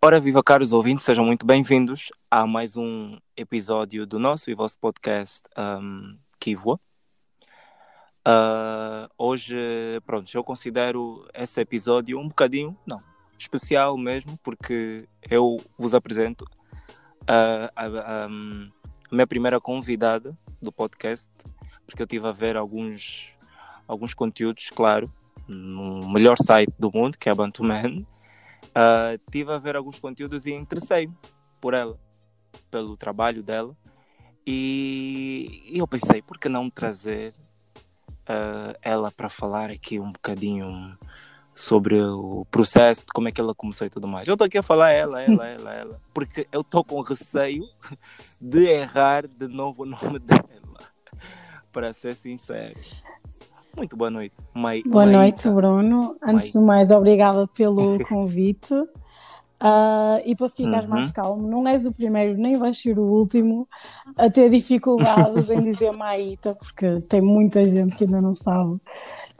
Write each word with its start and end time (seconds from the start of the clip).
Ora, 0.00 0.20
viva 0.20 0.44
caros 0.44 0.72
ouvintes, 0.72 1.04
sejam 1.04 1.24
muito 1.24 1.44
bem-vindos 1.44 2.12
a 2.30 2.46
mais 2.46 2.76
um 2.76 3.18
episódio 3.36 4.06
do 4.06 4.16
nosso 4.16 4.48
e 4.48 4.54
vosso 4.54 4.78
podcast 4.78 5.42
um. 6.38 6.80
Uh, 8.24 9.10
hoje, 9.18 9.56
pronto, 10.06 10.32
eu 10.32 10.44
considero 10.44 11.28
esse 11.34 11.60
episódio 11.60 12.16
um 12.16 12.28
bocadinho, 12.28 12.78
não, 12.86 13.02
especial 13.36 13.98
mesmo, 13.98 14.38
porque 14.38 15.08
eu 15.28 15.56
vos 15.76 15.92
apresento 15.92 16.44
uh, 17.22 17.68
a, 17.74 17.86
a, 17.86 18.24
a, 18.26 18.28
minha 19.10 19.26
primeira 19.26 19.60
convidada 19.60 20.38
do 20.62 20.70
podcast, 20.70 21.28
porque 21.84 22.00
eu 22.00 22.06
estive 22.06 22.28
a 22.28 22.32
ver 22.32 22.56
alguns, 22.56 23.32
alguns 23.88 24.14
conteúdos, 24.14 24.70
claro, 24.70 25.12
no 25.48 26.08
melhor 26.08 26.36
site 26.40 26.72
do 26.78 26.88
mundo, 26.94 27.18
que 27.18 27.28
é 27.28 27.32
a 27.32 27.34
Bantuman. 27.34 28.06
Uh, 28.66 29.18
tive 29.30 29.52
a 29.52 29.58
ver 29.58 29.76
alguns 29.76 29.98
conteúdos 29.98 30.46
e 30.46 30.52
interessei 30.52 31.10
por 31.60 31.74
ela, 31.74 31.98
pelo 32.70 32.96
trabalho 32.96 33.42
dela. 33.42 33.76
E, 34.46 35.70
e 35.72 35.78
eu 35.78 35.86
pensei, 35.86 36.22
por 36.22 36.38
que 36.38 36.48
não 36.48 36.70
trazer 36.70 37.34
uh, 38.28 38.78
ela 38.82 39.10
para 39.10 39.28
falar 39.28 39.70
aqui 39.70 39.98
um 39.98 40.12
bocadinho 40.12 40.96
sobre 41.54 42.00
o 42.00 42.46
processo, 42.50 43.00
de 43.00 43.12
como 43.12 43.28
é 43.28 43.32
que 43.32 43.40
ela 43.40 43.54
começou 43.54 43.86
e 43.86 43.90
tudo 43.90 44.06
mais. 44.06 44.28
Eu 44.28 44.34
estou 44.34 44.46
aqui 44.46 44.58
a 44.58 44.62
falar 44.62 44.92
ela, 44.92 45.20
ela, 45.22 45.48
ela, 45.48 45.74
ela, 45.74 46.02
porque 46.14 46.46
eu 46.52 46.60
estou 46.60 46.84
com 46.84 47.00
receio 47.00 47.64
de 48.40 48.66
errar 48.66 49.26
de 49.26 49.48
novo 49.48 49.82
o 49.82 49.86
nome 49.86 50.18
dela, 50.20 50.80
para 51.72 51.92
ser 51.92 52.14
sincero. 52.14 52.78
Muito 53.78 53.96
boa 53.96 54.10
noite. 54.10 54.34
Mai, 54.54 54.82
boa 54.84 55.06
noite, 55.06 55.48
Bruno. 55.48 56.16
Antes 56.20 56.52
de 56.52 56.58
mais, 56.58 56.90
obrigada 56.90 57.46
pelo 57.46 57.96
convite. 58.08 58.74
Uh, 58.74 60.18
e 60.24 60.34
para 60.36 60.48
ficar 60.48 60.82
uhum. 60.82 60.88
mais 60.88 61.10
calmo, 61.12 61.48
não 61.48 61.66
és 61.66 61.86
o 61.86 61.92
primeiro, 61.92 62.36
nem 62.36 62.56
vais 62.56 62.80
ser 62.80 62.96
o 62.98 63.06
último 63.06 63.68
a 64.16 64.30
ter 64.30 64.50
dificuldades 64.50 65.50
em 65.50 65.62
dizer 65.62 65.90
Maíta, 65.92 66.54
porque 66.54 67.00
tem 67.02 67.20
muita 67.20 67.64
gente 67.64 67.96
que 67.96 68.04
ainda 68.04 68.20
não 68.20 68.34
sabe 68.34 68.80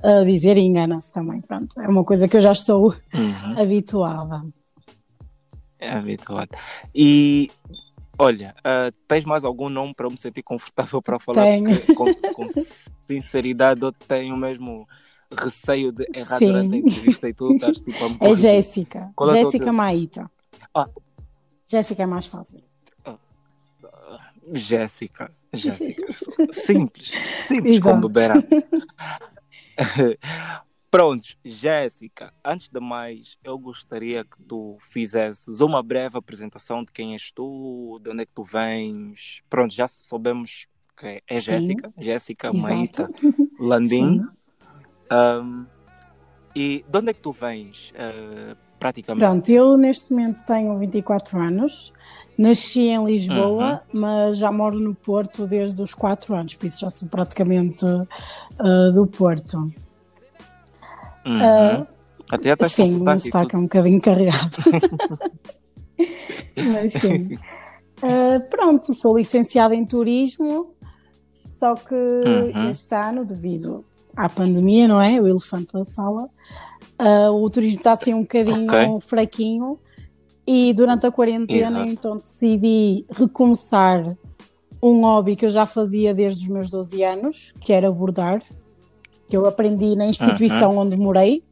uh, 0.02 0.24
dizer 0.24 0.56
e 0.56 0.60
engana-se 0.60 1.12
também. 1.12 1.40
Pronto, 1.40 1.80
é 1.80 1.88
uma 1.88 2.04
coisa 2.04 2.28
que 2.28 2.36
eu 2.36 2.40
já 2.40 2.52
estou 2.52 2.94
uhum. 3.14 3.60
habituada. 3.60 4.44
É 5.80 5.90
habituada. 5.90 6.56
E 6.94 7.50
olha, 8.18 8.54
uh, 8.58 8.92
tens 9.06 9.24
mais 9.24 9.44
algum 9.44 9.68
nome 9.68 9.94
para 9.94 10.08
me 10.08 10.16
sentir 10.16 10.42
confortável 10.42 11.00
para 11.00 11.18
falar? 11.18 11.42
Tenho. 11.42 11.94
Com, 11.94 12.14
com, 12.34 12.46
sinceridade, 13.06 13.82
eu 13.82 13.92
tenho 13.92 14.36
mesmo 14.36 14.86
receio 15.30 15.92
de 15.92 16.06
errar 16.14 16.38
Sim. 16.38 16.48
durante 16.48 16.74
a 16.74 16.78
entrevista 16.78 17.28
e 17.28 17.34
tudo. 17.34 17.54
Estás, 17.54 17.76
tipo, 17.78 17.90
é 18.24 18.34
Jéssica. 18.34 19.12
É 19.20 19.32
Jéssica 19.32 19.72
Maíta. 19.72 20.30
Ah. 20.74 20.88
Jéssica 21.66 22.02
é 22.02 22.06
mais 22.06 22.26
fácil. 22.26 22.60
Ah. 23.04 23.16
Jéssica. 24.52 25.30
Jéssica. 25.52 26.12
Simples. 26.52 27.10
Simples 27.46 27.76
Exato. 27.76 27.96
como 27.96 28.08
beber 28.08 28.32
Prontos, 30.90 31.36
Jéssica, 31.44 32.32
antes 32.42 32.70
de 32.70 32.80
mais, 32.80 33.36
eu 33.44 33.58
gostaria 33.58 34.24
que 34.24 34.42
tu 34.42 34.78
fizesses 34.80 35.60
uma 35.60 35.82
breve 35.82 36.16
apresentação 36.16 36.82
de 36.82 36.90
quem 36.90 37.12
és 37.12 37.30
tu, 37.30 38.00
de 38.02 38.10
onde 38.10 38.22
é 38.22 38.26
que 38.26 38.32
tu 38.34 38.42
vens. 38.42 39.42
Pronto, 39.50 39.74
já 39.74 39.86
soubemos 39.86 40.66
que 40.96 41.22
é 41.28 41.40
Jéssica, 41.40 41.92
Jéssica 41.98 42.52
Maíta 42.52 43.08
Landim. 43.60 44.24
Um, 45.12 45.66
e 46.56 46.84
de 46.88 46.98
onde 46.98 47.10
é 47.10 47.12
que 47.12 47.20
tu 47.20 47.32
vens, 47.32 47.92
uh, 47.92 48.56
praticamente? 48.80 49.24
Pronto, 49.24 49.48
eu 49.50 49.76
neste 49.76 50.12
momento 50.12 50.44
tenho 50.44 50.76
24 50.78 51.38
anos, 51.38 51.92
nasci 52.36 52.88
em 52.88 53.04
Lisboa, 53.04 53.82
uhum. 53.92 54.00
mas 54.00 54.38
já 54.38 54.50
moro 54.50 54.80
no 54.80 54.94
Porto 54.94 55.46
desde 55.46 55.80
os 55.82 55.94
4 55.94 56.34
anos, 56.34 56.54
por 56.54 56.66
isso 56.66 56.80
já 56.80 56.90
sou 56.90 57.08
praticamente 57.08 57.84
uh, 57.84 58.92
do 58.94 59.06
Porto. 59.06 59.70
Uhum. 61.28 61.82
Uh, 61.82 61.86
Até 62.30 62.50
até 62.52 62.68
sim, 62.68 62.96
o 62.96 63.18
sotaque 63.18 63.54
é 63.54 63.58
um 63.58 63.62
bocadinho 63.62 64.00
carregado. 64.00 64.56
mas 66.56 66.92
sim. 66.94 67.34
Uh, 68.02 68.48
pronto, 68.48 68.92
sou 68.92 69.18
licenciada 69.18 69.74
em 69.74 69.84
turismo, 69.84 70.74
só 71.58 71.74
que 71.74 71.94
uhum. 71.94 72.70
este 72.70 72.94
ano, 72.94 73.24
devido 73.24 73.84
à 74.16 74.28
pandemia, 74.28 74.88
não 74.88 75.00
é? 75.00 75.20
O 75.20 75.26
elefante 75.26 75.72
da 75.72 75.84
sala. 75.84 76.28
Uh, 77.00 77.30
o 77.30 77.48
turismo 77.48 77.78
está 77.78 77.92
assim 77.92 78.14
um 78.14 78.22
bocadinho 78.22 78.64
okay. 78.64 79.00
fraquinho 79.00 79.78
e 80.44 80.72
durante 80.72 81.06
a 81.06 81.12
quarentena 81.12 81.78
Exato. 81.78 81.88
então 81.90 82.16
decidi 82.16 83.04
recomeçar 83.08 84.16
um 84.82 85.02
hobby 85.02 85.36
que 85.36 85.46
eu 85.46 85.50
já 85.50 85.66
fazia 85.66 86.12
desde 86.14 86.42
os 86.42 86.48
meus 86.48 86.70
12 86.70 87.04
anos, 87.04 87.52
que 87.60 87.72
era 87.72 87.90
bordar, 87.92 88.40
que 89.28 89.36
eu 89.36 89.46
aprendi 89.46 89.94
na 89.94 90.06
instituição 90.06 90.72
uhum. 90.72 90.82
onde 90.82 90.96
morei, 90.96 91.42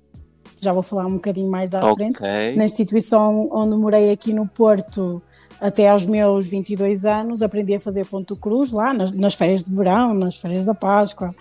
já 0.60 0.72
vou 0.72 0.82
falar 0.82 1.06
um 1.06 1.14
bocadinho 1.14 1.50
mais 1.50 1.74
à 1.74 1.90
okay. 1.90 2.12
frente, 2.12 2.56
na 2.56 2.64
instituição 2.64 3.48
onde 3.52 3.76
morei 3.76 4.10
aqui 4.10 4.32
no 4.32 4.46
Porto, 4.48 5.22
até 5.60 5.88
aos 5.88 6.06
meus 6.06 6.46
22 6.48 7.04
anos, 7.06 7.42
aprendi 7.42 7.74
a 7.74 7.80
fazer 7.80 8.06
ponto 8.06 8.36
cruz 8.36 8.72
lá, 8.72 8.92
nas, 8.92 9.10
nas 9.10 9.34
férias 9.34 9.64
de 9.64 9.74
verão, 9.74 10.14
nas 10.14 10.36
férias 10.36 10.64
da 10.64 10.74
Páscoa, 10.74 11.34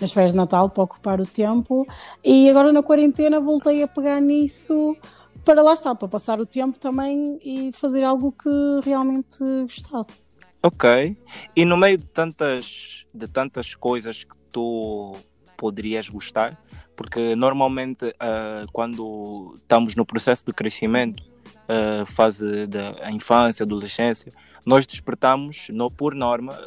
nas 0.00 0.12
férias 0.12 0.32
de 0.32 0.36
Natal 0.36 0.68
para 0.68 0.82
ocupar 0.82 1.20
o 1.20 1.26
tempo 1.26 1.86
e 2.24 2.48
agora 2.48 2.72
na 2.72 2.82
quarentena 2.82 3.40
voltei 3.40 3.82
a 3.82 3.88
pegar 3.88 4.20
nisso 4.20 4.96
para 5.44 5.62
lá 5.62 5.72
estar, 5.72 5.94
para 5.94 6.08
passar 6.08 6.40
o 6.40 6.46
tempo 6.46 6.78
também 6.78 7.38
e 7.42 7.70
fazer 7.72 8.04
algo 8.04 8.32
que 8.32 8.80
realmente 8.84 9.38
gostasse. 9.62 10.30
Ok. 10.62 11.16
E 11.56 11.64
no 11.64 11.76
meio 11.76 11.98
de 11.98 12.06
tantas, 12.06 13.04
de 13.12 13.26
tantas 13.26 13.74
coisas 13.74 14.22
que 14.22 14.36
tu 14.52 15.16
poderias 15.62 16.08
gostar, 16.08 16.60
porque 16.96 17.36
normalmente 17.36 18.06
uh, 18.06 18.66
quando 18.72 19.54
estamos 19.58 19.94
no 19.94 20.04
processo 20.04 20.44
de 20.44 20.52
crescimento, 20.52 21.22
uh, 21.22 22.04
fase 22.04 22.66
da 22.66 23.08
infância, 23.12 23.62
adolescência, 23.62 24.32
nós 24.66 24.84
despertamos, 24.88 25.68
no, 25.70 25.88
por 25.88 26.16
norma, 26.16 26.58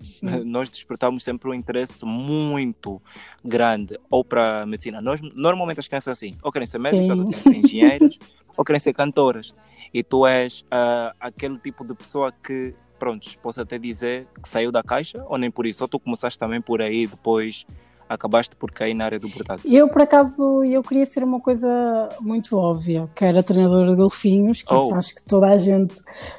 nós 0.46 0.70
despertamos 0.70 1.22
sempre 1.22 1.50
um 1.50 1.52
interesse 1.52 2.06
muito 2.06 3.02
grande 3.44 4.00
ou 4.08 4.24
para 4.24 4.64
medicina. 4.64 5.02
Nós, 5.02 5.20
normalmente 5.34 5.80
as 5.80 5.86
crianças 5.86 6.16
assim, 6.16 6.34
ou 6.42 6.50
querem 6.50 6.64
ser 6.64 6.78
médicas, 6.78 7.20
ou 7.20 7.26
querem 7.26 7.42
ser 7.42 7.56
engenheiras, 7.56 8.18
ou 8.56 8.64
querem 8.64 8.80
ser 8.80 8.94
cantoras. 8.94 9.54
E 9.92 10.02
tu 10.02 10.26
és 10.26 10.62
uh, 10.72 11.14
aquele 11.20 11.58
tipo 11.58 11.84
de 11.84 11.94
pessoa 11.94 12.32
que, 12.32 12.74
pronto, 12.98 13.28
posso 13.42 13.60
até 13.60 13.76
dizer 13.76 14.26
que 14.42 14.48
saiu 14.48 14.72
da 14.72 14.82
caixa, 14.82 15.22
ou 15.28 15.36
nem 15.36 15.50
por 15.50 15.66
isso, 15.66 15.84
ou 15.84 15.88
tu 15.88 16.00
começaste 16.00 16.38
também 16.38 16.62
por 16.62 16.80
aí, 16.80 17.06
depois 17.06 17.66
acabaste 18.08 18.56
por 18.56 18.70
cair 18.70 18.94
na 18.94 19.04
área 19.04 19.20
do 19.20 19.28
bordado? 19.28 19.62
Eu, 19.64 19.88
por 19.88 20.02
acaso, 20.02 20.64
eu 20.64 20.82
queria 20.82 21.04
ser 21.04 21.22
uma 21.22 21.40
coisa 21.40 22.08
muito 22.20 22.56
óbvia, 22.56 23.08
que 23.14 23.24
era 23.24 23.42
treinadora 23.42 23.90
de 23.90 23.96
golfinhos, 23.96 24.62
que 24.62 24.74
oh. 24.74 24.94
acho 24.94 25.14
que 25.14 25.22
toda 25.22 25.48
a 25.48 25.56
gente, 25.56 25.94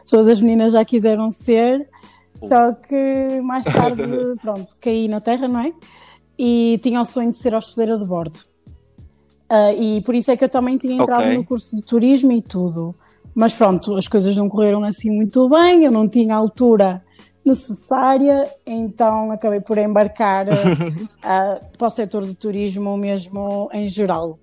todas 0.10 0.28
as 0.28 0.42
meninas 0.42 0.74
já 0.74 0.84
quiseram 0.84 1.30
ser, 1.30 1.88
só 2.42 2.74
que 2.74 3.42
mais 3.42 3.66
tarde, 3.66 4.04
pronto, 4.42 4.76
caí 4.82 5.08
na 5.08 5.22
terra, 5.22 5.48
não 5.48 5.60
é? 5.60 5.74
E 6.38 6.80
tinha 6.82 7.02
o 7.02 7.06
sonho 7.06 7.32
de 7.32 7.38
ser 7.38 7.54
hospedeira 7.54 7.98
de 7.98 8.06
bordo. 8.06 8.40
Uh, 9.52 9.82
e 9.82 10.02
por 10.02 10.16
isso 10.16 10.32
é 10.32 10.38
que 10.38 10.44
eu 10.44 10.50
também 10.50 10.78
tinha 10.78 10.94
entrado 10.94 11.24
okay. 11.24 11.38
no 11.38 11.44
curso 11.44 11.76
de 11.76 11.82
turismo 11.82 12.32
e 12.32 12.42
tudo. 12.42 12.96
Mas 13.34 13.54
pronto, 13.54 13.96
as 13.96 14.08
coisas 14.08 14.36
não 14.38 14.48
correram 14.48 14.84
assim 14.84 15.10
muito 15.10 15.50
bem, 15.50 15.84
eu 15.84 15.92
não 15.92 16.08
tinha 16.08 16.36
altura 16.36 17.04
necessária, 17.50 18.50
então 18.66 19.32
acabei 19.32 19.60
por 19.60 19.78
embarcar 19.78 20.48
uh, 20.50 21.78
para 21.78 21.88
o 21.88 21.90
setor 21.90 22.26
do 22.26 22.34
turismo 22.34 22.96
mesmo 22.98 23.70
em 23.74 23.88
geral. 23.88 24.40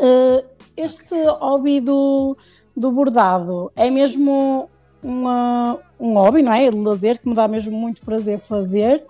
Uh, 0.00 0.44
este 0.76 1.14
hobby 1.40 1.80
do, 1.80 2.36
do 2.76 2.92
bordado 2.92 3.72
é 3.74 3.90
mesmo 3.90 4.68
uma, 5.02 5.78
um 5.98 6.12
hobby, 6.12 6.42
não 6.42 6.52
é? 6.52 6.70
De 6.70 6.76
lazer 6.76 7.18
que 7.18 7.28
me 7.28 7.34
dá 7.34 7.48
mesmo 7.48 7.76
muito 7.76 8.02
prazer 8.02 8.38
fazer. 8.38 9.04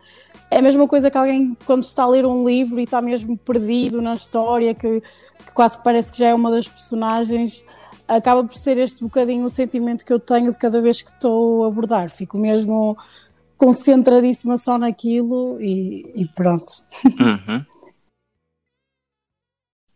É 0.51 0.59
a 0.59 0.63
mesma 0.63 0.87
coisa 0.87 1.11
que 1.11 1.19
alguém, 1.19 1.57
quando 1.67 1.83
está 1.83 2.05
a 2.05 2.09
ler 2.09 2.25
um 2.25 2.45
livro 2.45 2.79
e 2.79 2.85
está 2.85 3.03
mesmo 3.03 3.37
perdido 3.37 4.01
na 4.01 4.15
história, 4.15 4.75
que, 4.75 5.01
que 5.01 5.53
quase 5.53 5.77
que 5.77 5.85
parece 5.85 6.13
que 6.13 6.19
já 6.19 6.29
é 6.29 6.35
uma 6.35 6.51
das 6.51 6.69
personagens, 6.69 7.67
acaba 8.09 8.45
por 8.45 8.57
ser 8.57 8.79
este 8.79 9.03
bocadinho 9.03 9.45
o 9.45 9.51
sentimento 9.51 10.05
que 10.05 10.13
eu 10.13 10.21
tenho 10.21 10.53
de 10.53 10.59
cada 10.59 10.81
vez 10.81 11.03
que 11.03 11.11
estou 11.11 11.65
a 11.65 11.69
abordar. 11.69 12.11
Fico 12.11 12.39
mesmo 12.39 12.97
concentradíssima 13.57 14.59
só 14.59 14.79
naquilo 14.79 15.61
e, 15.61 16.13
e 16.15 16.29
pronto. 16.29 16.73
Uhum. 17.05 17.65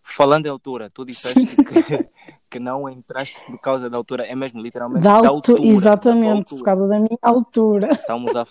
Falando 0.03 0.47
em 0.47 0.49
altura, 0.49 0.89
tu 0.93 1.05
disseste 1.05 1.57
que, 1.57 2.09
que 2.51 2.59
não 2.59 2.89
entraste 2.89 3.37
por 3.47 3.59
causa 3.61 3.89
da 3.89 3.97
altura, 3.97 4.27
é 4.27 4.35
mesmo 4.35 4.61
literalmente 4.61 5.05
da, 5.05 5.21
da 5.21 5.29
altura. 5.29 5.63
Exatamente, 5.63 6.39
altura. 6.39 6.59
por 6.59 6.65
causa 6.65 6.89
da 6.89 6.99
minha 6.99 7.19
altura. 7.23 7.89
Estamos 7.93 8.35
a, 8.35 8.47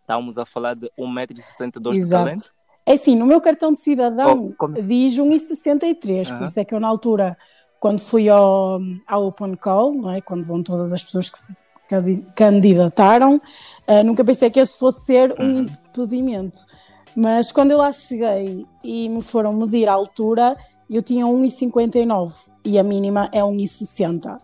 estamos 0.00 0.38
a 0.38 0.46
falar 0.46 0.74
de 0.74 0.88
1,62m 0.98 1.92
de 1.92 2.08
talento? 2.08 2.54
É 2.86 2.92
assim, 2.92 3.16
no 3.16 3.26
meu 3.26 3.40
cartão 3.40 3.72
de 3.72 3.80
cidadão 3.80 4.50
oh, 4.50 4.54
como... 4.56 4.74
diz 4.74 5.16
1,63m, 5.16 6.30
uhum. 6.30 6.38
por 6.38 6.44
isso 6.44 6.60
é 6.60 6.64
que 6.64 6.74
eu 6.74 6.80
na 6.80 6.86
altura 6.86 7.36
quando 7.84 8.00
fui 8.00 8.30
ao, 8.30 8.80
ao 9.06 9.26
Open 9.26 9.54
Call, 9.56 9.92
não 9.92 10.10
é? 10.10 10.18
quando 10.22 10.46
vão 10.46 10.62
todas 10.62 10.90
as 10.90 11.04
pessoas 11.04 11.28
que 11.28 11.38
se 11.38 11.54
candidataram, 12.34 13.36
uh, 13.36 14.02
nunca 14.02 14.24
pensei 14.24 14.48
que 14.48 14.58
esse 14.58 14.78
fosse 14.78 15.04
ser 15.04 15.38
um 15.38 15.44
uhum. 15.44 15.66
impedimento. 15.90 16.60
Mas 17.14 17.52
quando 17.52 17.72
eu 17.72 17.76
lá 17.76 17.92
cheguei 17.92 18.64
e 18.82 19.06
me 19.10 19.20
foram 19.20 19.52
medir 19.52 19.86
a 19.86 19.92
altura, 19.92 20.56
eu 20.90 21.02
tinha 21.02 21.26
1,59 21.26 22.54
e 22.64 22.78
a 22.78 22.82
mínima 22.82 23.28
é 23.30 23.40
1,60. 23.40 24.34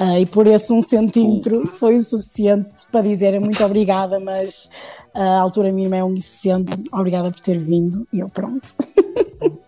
Uh, 0.00 0.18
e 0.22 0.26
por 0.26 0.48
esse 0.48 0.72
um 0.72 0.82
centímetro 0.82 1.68
foi 1.68 1.96
o 1.98 2.02
suficiente 2.02 2.74
para 2.90 3.02
dizer 3.02 3.40
muito 3.40 3.64
obrigada, 3.64 4.18
mas 4.18 4.68
a 5.14 5.38
altura 5.38 5.70
mínima 5.70 5.98
é 5.98 6.00
1,60. 6.00 6.88
Obrigada 6.92 7.30
por 7.30 7.38
ter 7.38 7.62
vindo. 7.62 8.08
E 8.12 8.18
eu 8.18 8.26
pronto. 8.26 8.74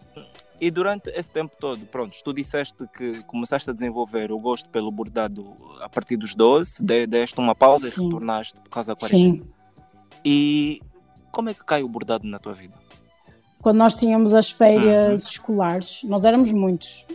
E 0.61 0.71
durante 0.71 1.09
esse 1.11 1.31
tempo 1.31 1.55
todo, 1.59 1.87
pronto, 1.87 2.13
tu 2.25 2.33
disseste 2.33 2.85
que 2.97 3.23
começaste 3.25 3.71
a 3.71 3.73
desenvolver 3.73 4.33
o 4.33 4.39
gosto 4.41 4.69
pelo 4.71 4.91
bordado 4.91 5.55
a 5.81 5.89
partir 5.89 6.17
dos 6.17 6.35
12, 6.35 6.83
deste 7.07 7.39
uma 7.39 7.55
pausa 7.55 7.89
Sim. 7.89 8.01
e 8.01 8.05
retornaste 8.05 8.61
por 8.61 8.69
causa 8.69 8.93
da 8.93 8.97
quarentena. 8.97 9.45
Sim. 9.45 9.51
E 10.25 10.83
como 11.31 11.49
é 11.49 11.55
que 11.55 11.65
cai 11.65 11.83
o 11.83 11.89
bordado 11.89 12.27
na 12.27 12.39
tua 12.41 12.55
vida? 12.55 12.75
Quando 13.63 13.77
nós 13.77 13.95
tínhamos 13.95 14.35
as 14.35 14.51
férias 14.51 15.23
uhum. 15.23 15.31
escolares, 15.31 16.03
nós 16.05 16.25
éramos 16.25 16.53
muitos 16.53 17.07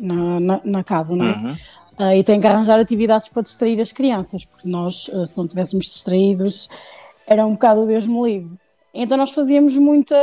na, 0.00 0.40
na, 0.40 0.60
na 0.64 0.84
casa, 0.84 1.14
não 1.14 1.26
é? 1.26 1.36
Uhum. 1.36 1.52
Uh, 1.98 2.12
e 2.12 2.24
tem 2.24 2.40
que 2.40 2.46
arranjar 2.46 2.78
atividades 2.78 3.28
para 3.28 3.42
distrair 3.42 3.80
as 3.80 3.92
crianças, 3.92 4.44
porque 4.44 4.68
nós, 4.68 5.08
uh, 5.08 5.24
se 5.24 5.36
não 5.38 5.48
tivéssemos 5.48 5.86
distraídos, 5.86 6.68
era 7.26 7.46
um 7.46 7.52
bocado 7.52 7.86
Deus 7.86 8.06
me 8.06 8.22
livre. 8.22 8.58
Então 8.96 9.18
nós 9.18 9.30
fazíamos 9.30 9.76
muitas, 9.76 10.18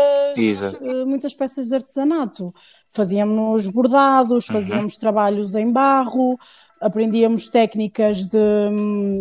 uh, 0.81 1.05
muitas 1.05 1.33
peças 1.33 1.67
de 1.67 1.75
artesanato. 1.75 2.53
Fazíamos 2.89 3.67
bordados, 3.67 4.47
uhum. 4.47 4.55
fazíamos 4.55 4.93
uhum. 4.93 4.99
trabalhos 4.99 5.55
em 5.55 5.71
barro, 5.71 6.39
aprendíamos 6.81 7.49
técnicas 7.49 8.27
de, 8.27 9.19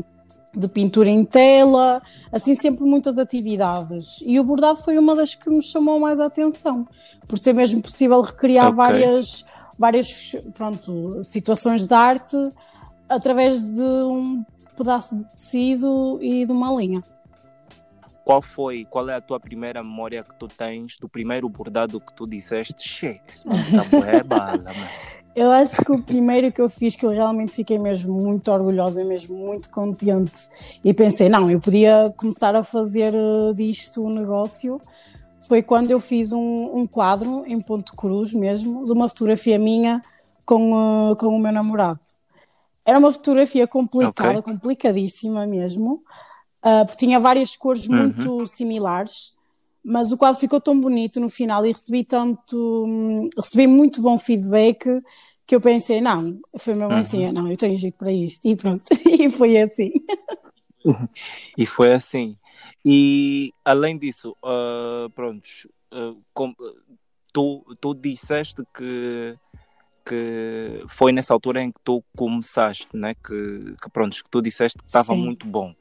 de 0.55 0.69
pintura 0.69 1.11
em 1.11 1.25
tela, 1.25 2.03
assim 2.31 2.55
sempre 2.55 2.85
muitas 2.85 3.19
atividades. 3.19 4.23
E 4.25 4.41
o 4.41 4.45
bordado 4.45 4.83
foi 4.83 4.97
uma 4.97 5.15
das 5.15 5.35
que 5.35 5.51
me 5.51 5.63
chamou 5.63 6.01
mais 6.01 6.19
a 6.19 6.27
atenção, 6.27 6.87
por 7.29 7.39
ser 7.39 7.53
mesmo 7.53 7.83
possível 7.83 8.21
recriar 8.23 8.67
okay. 8.67 8.77
várias, 8.77 9.45
várias 9.79 10.37
pronto, 10.55 11.23
situações 11.23 11.87
de 11.87 11.95
arte 11.95 12.37
através 13.09 13.63
de 13.63 13.83
um 13.83 14.45
pedaço 14.77 15.15
de 15.15 15.25
tecido 15.27 16.19
e 16.23 16.47
de 16.47 16.53
uma 16.53 16.73
linha 16.73 17.03
qual 18.25 18.41
foi, 18.41 18.85
qual 18.85 19.09
é 19.09 19.15
a 19.15 19.21
tua 19.21 19.41
primeira 19.41 19.83
memória 19.83 20.23
que 20.23 20.35
tu 20.35 20.49
tens 20.49 20.99
do 20.99 21.09
primeiro 21.09 21.49
bordado 21.49 22.01
que 22.01 22.13
tu 22.15 22.27
disseste, 22.27 22.89
che, 22.89 23.21
esse 23.29 23.45
tá 23.45 24.11
é 24.11 24.23
bala, 24.25 24.59
mano. 24.59 25.23
Eu 25.35 25.51
acho 25.51 25.83
que 25.83 25.91
o 25.91 26.03
primeiro 26.03 26.53
que 26.53 26.61
eu 26.61 26.69
fiz, 26.69 26.95
que 26.95 27.07
eu 27.07 27.11
realmente 27.11 27.53
fiquei 27.53 27.79
mesmo 27.79 28.13
muito 28.15 28.53
orgulhosa, 28.53 29.03
mesmo 29.03 29.35
muito 29.35 29.71
contente, 29.71 30.49
e 30.85 30.93
pensei, 30.93 31.29
não, 31.31 31.51
eu 31.51 31.59
podia 31.59 32.13
começar 32.19 32.55
a 32.55 32.63
fazer 32.63 33.15
eh, 33.15 33.51
disto 33.57 34.05
um 34.05 34.11
negócio, 34.11 34.79
foi 35.49 35.63
quando 35.63 35.91
eu 35.91 35.99
fiz 35.99 36.33
um, 36.33 36.77
um 36.77 36.87
quadro 36.87 37.45
em 37.47 37.59
ponto 37.59 37.97
cruz 37.97 38.35
mesmo, 38.35 38.85
de 38.85 38.93
uma 38.93 39.09
fotografia 39.09 39.59
minha 39.59 40.03
com, 40.45 40.73
uh, 41.11 41.17
com 41.17 41.29
o 41.29 41.39
meu 41.39 41.53
namorado. 41.53 42.01
Era 42.85 42.99
uma 42.99 43.11
fotografia 43.11 43.67
complicada, 43.67 44.39
okay. 44.39 44.53
complicadíssima 44.53 45.47
mesmo, 45.47 46.03
uh, 46.65 46.87
porque 46.87 47.05
tinha 47.05 47.21
várias 47.21 47.57
cores 47.57 47.89
uhum. 47.89 47.97
muito 47.97 48.47
similares, 48.49 49.35
mas 49.85 50.13
o 50.13 50.17
quadro 50.17 50.39
ficou 50.41 50.61
tão 50.61 50.79
bonito 50.79 51.21
no 51.21 51.29
final 51.29 51.67
e 51.67 51.73
recebi 51.73 52.05
tanto, 52.05 52.85
hum, 52.87 53.29
recebi 53.37 53.67
muito 53.67 54.01
bom 54.01 54.17
feedback 54.17 54.89
que 55.47 55.57
eu 55.57 55.61
pensei, 55.61 56.01
não, 56.01 56.41
foi 56.57 56.75
mesmo 56.75 56.93
assim, 56.95 57.19
uhum. 57.19 57.25
assim, 57.25 57.35
não, 57.35 57.51
eu 57.51 57.57
tenho 57.57 57.77
jeito 57.77 57.99
para 57.99 58.13
isto, 58.13 58.47
e 58.47 58.55
pronto, 58.55 58.85
e 59.07 59.29
foi 59.29 59.61
assim. 59.61 59.91
e 61.59 61.67
foi 61.67 61.93
assim. 61.93 62.37
E 62.85 63.53
além 63.65 63.99
disso, 63.99 64.37
uh, 64.45 65.11
pronto, 65.11 65.49
uh, 65.93 66.21
com, 66.33 66.55
tu, 67.33 67.65
tu 67.81 67.95
disseste 67.95 68.63
que 68.75 69.37
que 70.05 70.85
foi 70.89 71.13
nessa 71.13 71.33
altura 71.33 71.63
em 71.63 71.71
que 71.71 71.81
tu 71.83 72.03
começaste, 72.17 72.89
né? 72.93 73.15
que, 73.15 73.75
que 73.81 73.91
pronto, 73.91 74.17
que 74.17 74.31
tu 74.31 74.43
disseste 74.43 74.79
que 74.79 74.85
estava 74.85 75.15
muito 75.15 75.47
bom. 75.47 75.75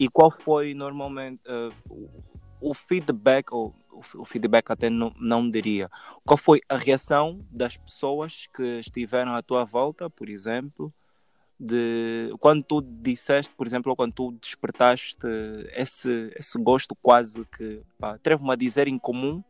E 0.00 0.08
qual 0.08 0.30
foi 0.30 0.72
normalmente 0.72 1.42
uh, 1.46 2.10
o 2.58 2.72
feedback, 2.72 3.52
ou 3.52 3.74
o 4.14 4.24
feedback 4.24 4.70
até 4.70 4.88
não, 4.88 5.12
não 5.20 5.48
diria, 5.48 5.90
qual 6.24 6.38
foi 6.38 6.60
a 6.66 6.76
reação 6.78 7.44
das 7.50 7.76
pessoas 7.76 8.48
que 8.54 8.78
estiveram 8.78 9.34
à 9.34 9.42
tua 9.42 9.66
volta, 9.66 10.08
por 10.08 10.30
exemplo, 10.30 10.90
de 11.58 12.34
quando 12.40 12.64
tu 12.64 12.80
disseste, 12.80 13.54
por 13.54 13.66
exemplo, 13.66 13.90
ou 13.90 13.96
quando 13.96 14.14
tu 14.14 14.32
despertaste 14.40 15.18
esse, 15.74 16.32
esse 16.34 16.58
gosto 16.58 16.96
quase 17.02 17.44
que, 17.44 17.82
atrevo-me 18.00 18.52
a 18.52 18.56
dizer, 18.56 18.88
incomum, 18.88 19.44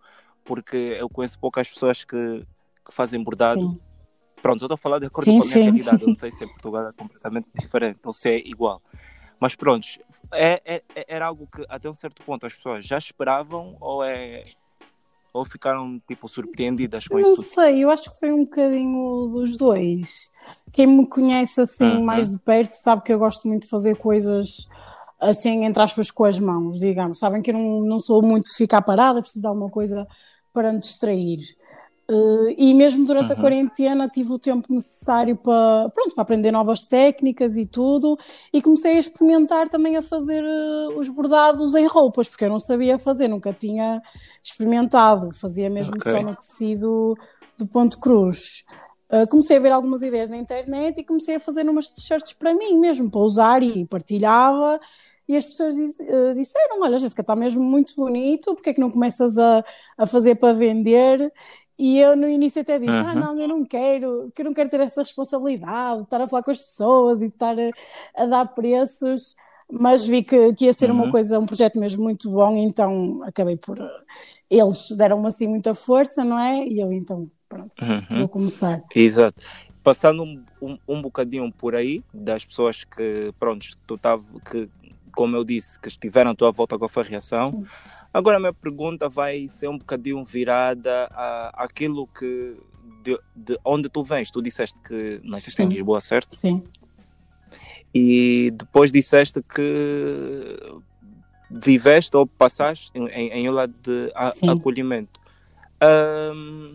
porque 0.45 0.97
eu 0.99 1.09
conheço 1.09 1.39
poucas 1.39 1.69
pessoas 1.69 2.03
que, 2.03 2.45
que 2.85 2.93
fazem 2.93 3.23
bordado. 3.23 3.61
Sim. 3.61 3.81
Pronto, 4.43 4.63
eu 4.63 4.67
estou 4.67 4.75
a 4.75 4.79
falar 4.79 4.99
de 4.99 5.07
acordo 5.07 5.31
sim, 5.31 5.39
com 5.39 5.45
a 5.45 5.47
minha 5.47 5.65
realidade, 5.65 6.03
eu 6.03 6.09
não 6.09 6.17
sei 6.17 6.33
se 6.33 6.45
em 6.45 6.49
Portugal 6.51 6.89
é 6.89 6.93
completamente 6.93 7.47
diferente, 7.55 8.01
ou 8.03 8.13
se 8.13 8.29
é 8.29 8.39
igual. 8.39 8.83
Mas 9.41 9.55
pronto, 9.55 9.87
é, 10.33 10.61
é, 10.65 10.83
é, 10.95 11.07
era 11.09 11.27
algo 11.27 11.49
que 11.51 11.65
até 11.69 11.89
um 11.89 11.95
certo 11.95 12.23
ponto 12.23 12.47
as 12.47 12.53
pessoas 12.53 12.85
já 12.85 12.99
esperavam 12.99 13.77
ou 13.81 14.05
é 14.05 14.45
ou 15.33 15.45
ficaram 15.45 16.01
tipo 16.09 16.27
surpreendidas 16.29 17.07
com 17.07 17.15
não 17.15 17.21
isso? 17.21 17.31
Não 17.31 17.37
sei, 17.37 17.85
eu 17.85 17.91
acho 17.91 18.11
que 18.11 18.19
foi 18.19 18.33
um 18.33 18.45
bocadinho 18.45 19.29
dos 19.29 19.57
dois. 19.57 20.31
Quem 20.73 20.87
me 20.87 21.07
conhece 21.07 21.61
assim 21.61 21.85
uhum. 21.85 22.05
mais 22.05 22.29
de 22.29 22.39
perto 22.39 22.73
sabe 22.73 23.03
que 23.03 23.13
eu 23.13 23.19
gosto 23.19 23.47
muito 23.47 23.63
de 23.63 23.69
fazer 23.69 23.97
coisas 23.97 24.69
assim, 25.21 25.65
entre 25.65 25.83
aspas, 25.83 26.11
com 26.11 26.25
as 26.25 26.39
mãos, 26.39 26.81
digamos. 26.81 27.19
Sabem 27.19 27.43
que 27.43 27.51
eu 27.51 27.59
não, 27.59 27.81
não 27.81 28.01
sou 28.01 28.23
muito 28.23 28.47
de 28.47 28.57
ficar 28.57 28.83
parada, 28.83 29.21
preciso 29.21 29.43
de 29.43 29.49
alguma 29.49 29.71
coisa 29.71 30.07
para 30.53 30.73
me 30.73 30.81
distrair. 30.81 31.41
Uh, 32.11 32.53
e 32.59 32.75
mesmo 32.75 33.07
durante 33.07 33.33
uhum. 33.33 33.39
a 33.39 33.41
quarentena 33.41 34.09
tive 34.09 34.33
o 34.33 34.39
tempo 34.39 34.67
necessário 34.73 35.37
para, 35.37 35.89
pronto, 35.91 36.13
para 36.13 36.23
aprender 36.23 36.51
novas 36.51 36.85
técnicas 36.85 37.57
e 37.57 37.65
tudo, 37.65 38.19
e 38.53 38.61
comecei 38.61 38.97
a 38.97 38.99
experimentar 38.99 39.69
também 39.69 39.97
a 39.97 40.03
fazer 40.03 40.43
uh, 40.43 40.99
os 40.99 41.09
bordados 41.09 41.77
em 41.77 41.87
roupas, 41.87 42.29
porque 42.29 42.47
eu 42.47 42.49
não 42.49 42.59
sabia 42.59 42.99
fazer, 42.99 43.29
nunca 43.29 43.53
tinha 43.53 44.03
experimentado, 44.43 45.33
fazia 45.37 45.71
mesmo 45.71 45.95
okay. 45.95 46.11
só 46.11 46.21
no 46.21 46.35
tecido 46.35 47.17
do 47.57 47.65
ponto 47.69 47.97
cruz. 48.01 48.65
Uh, 49.09 49.29
comecei 49.29 49.59
a 49.59 49.61
ver 49.61 49.71
algumas 49.71 50.03
ideias 50.03 50.29
na 50.29 50.37
internet 50.37 50.99
e 50.99 51.05
comecei 51.05 51.37
a 51.37 51.41
fazer 51.41 51.69
umas 51.69 51.93
t-shirts 51.93 52.33
para 52.33 52.53
mim 52.53 52.77
mesmo, 52.81 53.09
para 53.09 53.21
usar 53.21 53.63
e 53.63 53.87
partilhava. 53.87 54.81
E 55.29 55.37
as 55.37 55.45
pessoas 55.45 55.77
disseram: 56.35 56.83
Olha, 56.83 56.99
Jéssica, 56.99 57.21
está 57.21 57.37
mesmo 57.37 57.63
muito 57.63 57.95
bonito, 57.95 58.53
porque 58.57 58.71
é 58.71 58.75
que 58.75 58.81
não 58.81 58.91
começas 58.91 59.39
a, 59.39 59.65
a 59.97 60.05
fazer 60.05 60.35
para 60.35 60.53
vender? 60.53 61.33
E 61.81 61.99
eu 61.99 62.15
no 62.15 62.29
início 62.29 62.61
até 62.61 62.79
disse: 62.79 62.91
uhum. 62.91 63.09
Ah, 63.09 63.15
não, 63.15 63.39
eu 63.41 63.49
não 63.49 63.65
quero, 63.65 64.31
que 64.35 64.43
eu 64.43 64.45
não 64.45 64.53
quero 64.53 64.69
ter 64.69 64.81
essa 64.81 65.01
responsabilidade, 65.01 66.03
estar 66.03 66.21
a 66.21 66.29
falar 66.29 66.43
com 66.43 66.51
as 66.51 66.59
pessoas 66.59 67.23
e 67.23 67.27
estar 67.27 67.57
a, 67.59 68.23
a 68.23 68.27
dar 68.27 68.45
preços. 68.49 69.35
Mas 69.73 70.07
vi 70.07 70.23
que, 70.23 70.53
que 70.53 70.67
ia 70.67 70.75
ser 70.75 70.91
uhum. 70.91 70.97
uma 70.97 71.11
coisa, 71.11 71.39
um 71.39 71.47
projeto 71.47 71.81
mesmo 71.81 72.03
muito 72.03 72.29
bom, 72.31 72.55
então 72.55 73.23
acabei 73.23 73.57
por. 73.57 73.79
Eles 74.51 74.91
deram-me 74.91 75.27
assim 75.29 75.47
muita 75.47 75.75
força, 75.75 76.23
não 76.23 76.39
é? 76.39 76.67
E 76.67 76.81
eu 76.81 76.93
então, 76.93 77.31
pronto, 77.49 77.73
uhum. 77.81 78.19
vou 78.19 78.29
começar. 78.29 78.83
Exato. 78.95 79.43
Passando 79.83 80.23
um, 80.23 80.45
um, 80.61 80.79
um, 80.87 81.01
bocadinho 81.01 81.51
por 81.51 81.75
aí, 81.75 82.05
das 82.13 82.45
pessoas 82.45 82.85
que, 82.85 83.33
pronto, 83.39 83.67
tu 83.87 83.97
tava, 83.97 84.23
que, 84.51 84.69
como 85.13 85.35
eu 85.35 85.45
disse, 85.45 85.81
que 85.81 85.89
estiveram 85.89 86.33
à 86.33 86.35
tua 86.35 86.51
volta 86.51 86.79
com 86.79 86.85
a 86.85 87.03
reação. 87.03 87.53
Sim 87.53 87.65
Agora 88.13 88.37
a 88.37 88.41
minha 88.41 88.53
pergunta 88.53 89.09
vai 89.09 89.49
ser 89.49 89.69
um 89.69 89.79
bocadinho 89.79 90.25
virada 90.25 91.09
a 91.13 91.65
aquilo 91.65 92.07
que 92.09 92.57
de, 93.03 93.19
de 93.35 93.59
onde 93.65 93.89
tu 93.89 94.03
vens. 94.03 94.31
Tu 94.31 94.43
disseste 94.43 94.79
que 94.85 95.21
nasceste 95.23 95.63
em 95.63 95.69
Lisboa, 95.69 96.01
certo? 96.01 96.37
Sim. 96.37 96.63
E 97.95 98.51
depois 98.53 98.93
disseste 98.93 99.43
que 99.43 100.59
viveste 101.51 102.17
ou 102.17 102.27
passaste 102.27 102.91
em, 102.95 103.07
em, 103.09 103.47
em 103.47 103.67
de 103.83 104.13
a, 104.15 104.33
acolhimento. 104.53 105.21
Um, 105.83 106.73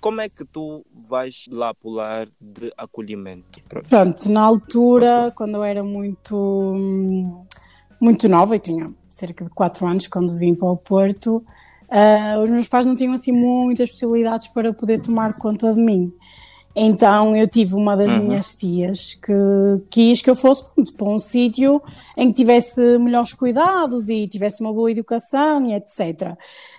como 0.00 0.20
é 0.20 0.28
que 0.28 0.44
tu 0.44 0.84
vais 1.08 1.46
lá 1.50 1.74
pular 1.74 2.28
de 2.40 2.72
acolhimento? 2.76 3.60
Pronto, 3.88 4.30
na 4.30 4.42
altura, 4.42 5.32
quando 5.34 5.56
eu 5.56 5.64
era 5.64 5.82
muito, 5.82 6.74
muito 8.00 8.28
nova, 8.28 8.56
e 8.56 8.58
tinha 8.58 8.94
cerca 9.16 9.44
de 9.44 9.50
4 9.50 9.86
anos, 9.86 10.06
quando 10.06 10.36
vim 10.36 10.54
para 10.54 10.70
o 10.70 10.76
Porto, 10.76 11.44
uh, 11.88 12.42
os 12.42 12.50
meus 12.50 12.68
pais 12.68 12.86
não 12.86 12.94
tinham 12.94 13.14
assim 13.14 13.32
muitas 13.32 13.90
possibilidades 13.90 14.48
para 14.48 14.72
poder 14.72 15.00
tomar 15.00 15.34
conta 15.34 15.72
de 15.72 15.80
mim. 15.80 16.12
Então 16.78 17.34
eu 17.34 17.48
tive 17.48 17.74
uma 17.74 17.96
das 17.96 18.12
uhum. 18.12 18.18
minhas 18.24 18.54
tias 18.54 19.14
que 19.14 19.32
quis 19.88 20.20
que 20.20 20.28
eu 20.28 20.36
fosse 20.36 20.62
para 20.94 21.08
um 21.08 21.18
sítio 21.18 21.82
em 22.14 22.28
que 22.28 22.34
tivesse 22.34 22.98
melhores 22.98 23.32
cuidados 23.32 24.10
e 24.10 24.28
tivesse 24.28 24.60
uma 24.60 24.74
boa 24.74 24.90
educação 24.90 25.66
e 25.66 25.72
etc. 25.72 26.36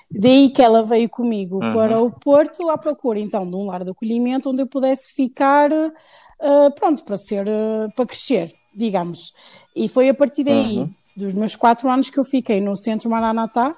Daí 0.10 0.52
que 0.52 0.62
ela 0.62 0.84
veio 0.84 1.10
comigo 1.10 1.56
uhum. 1.56 1.72
para 1.72 2.00
o 2.00 2.12
Porto 2.12 2.70
à 2.70 2.78
procura 2.78 3.20
então 3.20 3.50
de 3.50 3.56
um 3.56 3.66
lar 3.66 3.84
de 3.84 3.90
acolhimento 3.90 4.52
onde 4.52 4.62
eu 4.62 4.68
pudesse 4.68 5.16
ficar 5.16 5.72
uh, 5.72 6.76
pronto 6.76 7.04
para 7.04 7.18
ser 7.18 7.48
uh, 7.48 7.92
para 7.96 8.06
crescer, 8.06 8.54
digamos. 8.76 9.34
E 9.78 9.88
foi 9.88 10.10
a 10.10 10.14
partir 10.14 10.44
daí, 10.44 10.80
uhum. 10.80 10.90
dos 11.16 11.36
meus 11.36 11.56
quatro 11.56 11.88
anos, 11.88 12.10
que 12.10 12.20
eu 12.20 12.26
fiquei 12.26 12.60
no 12.60 12.76
Centro 12.76 13.12
Maranatá, 13.12 13.76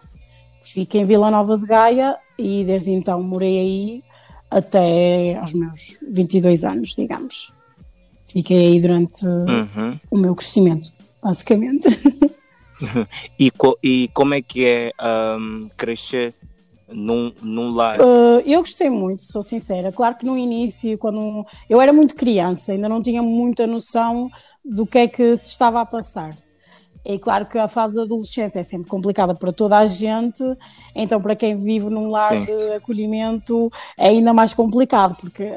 fiquei 0.63 1.01
em 1.01 1.05
Vila 1.05 1.29
Nova 1.29 1.57
de 1.57 1.65
Gaia 1.65 2.15
e 2.37 2.63
desde 2.63 2.91
então 2.91 3.21
morei 3.21 3.59
aí 3.59 4.03
até 4.49 5.37
aos 5.37 5.53
meus 5.53 5.99
22 6.09 6.63
anos, 6.63 6.95
digamos. 6.95 7.53
Fiquei 8.31 8.67
aí 8.67 8.79
durante 8.79 9.25
uhum. 9.25 9.99
o 10.09 10.17
meu 10.17 10.33
crescimento, 10.35 10.89
basicamente. 11.21 11.89
e, 13.37 13.51
co 13.51 13.77
e 13.83 14.07
como 14.13 14.33
é 14.33 14.41
que 14.41 14.65
é 14.65 14.93
um, 15.37 15.69
crescer 15.75 16.33
num, 16.87 17.33
num 17.41 17.71
lar? 17.71 17.99
Uh, 17.99 18.39
eu 18.45 18.61
gostei 18.61 18.89
muito, 18.89 19.23
sou 19.23 19.41
sincera. 19.41 19.91
Claro 19.91 20.15
que 20.15 20.25
no 20.25 20.37
início, 20.37 20.97
quando 20.97 21.45
eu 21.69 21.81
era 21.81 21.91
muito 21.91 22.15
criança, 22.15 22.71
ainda 22.71 22.87
não 22.87 23.01
tinha 23.01 23.21
muita 23.21 23.67
noção 23.67 24.31
do 24.63 24.85
que 24.85 24.97
é 24.97 25.07
que 25.07 25.35
se 25.37 25.49
estava 25.49 25.81
a 25.81 25.85
passar. 25.85 26.35
É 27.05 27.17
claro 27.17 27.45
que 27.45 27.57
a 27.57 27.67
fase 27.67 27.95
da 27.95 28.01
adolescência 28.01 28.59
é 28.59 28.63
sempre 28.63 28.89
complicada 28.89 29.33
para 29.33 29.51
toda 29.51 29.77
a 29.77 29.85
gente, 29.85 30.43
então 30.93 31.21
para 31.21 31.35
quem 31.35 31.57
vive 31.57 31.89
num 31.89 32.09
lar 32.09 32.37
Sim. 32.37 32.45
de 32.45 32.73
acolhimento 32.73 33.71
é 33.97 34.09
ainda 34.09 34.33
mais 34.33 34.53
complicado, 34.53 35.15
porque 35.15 35.51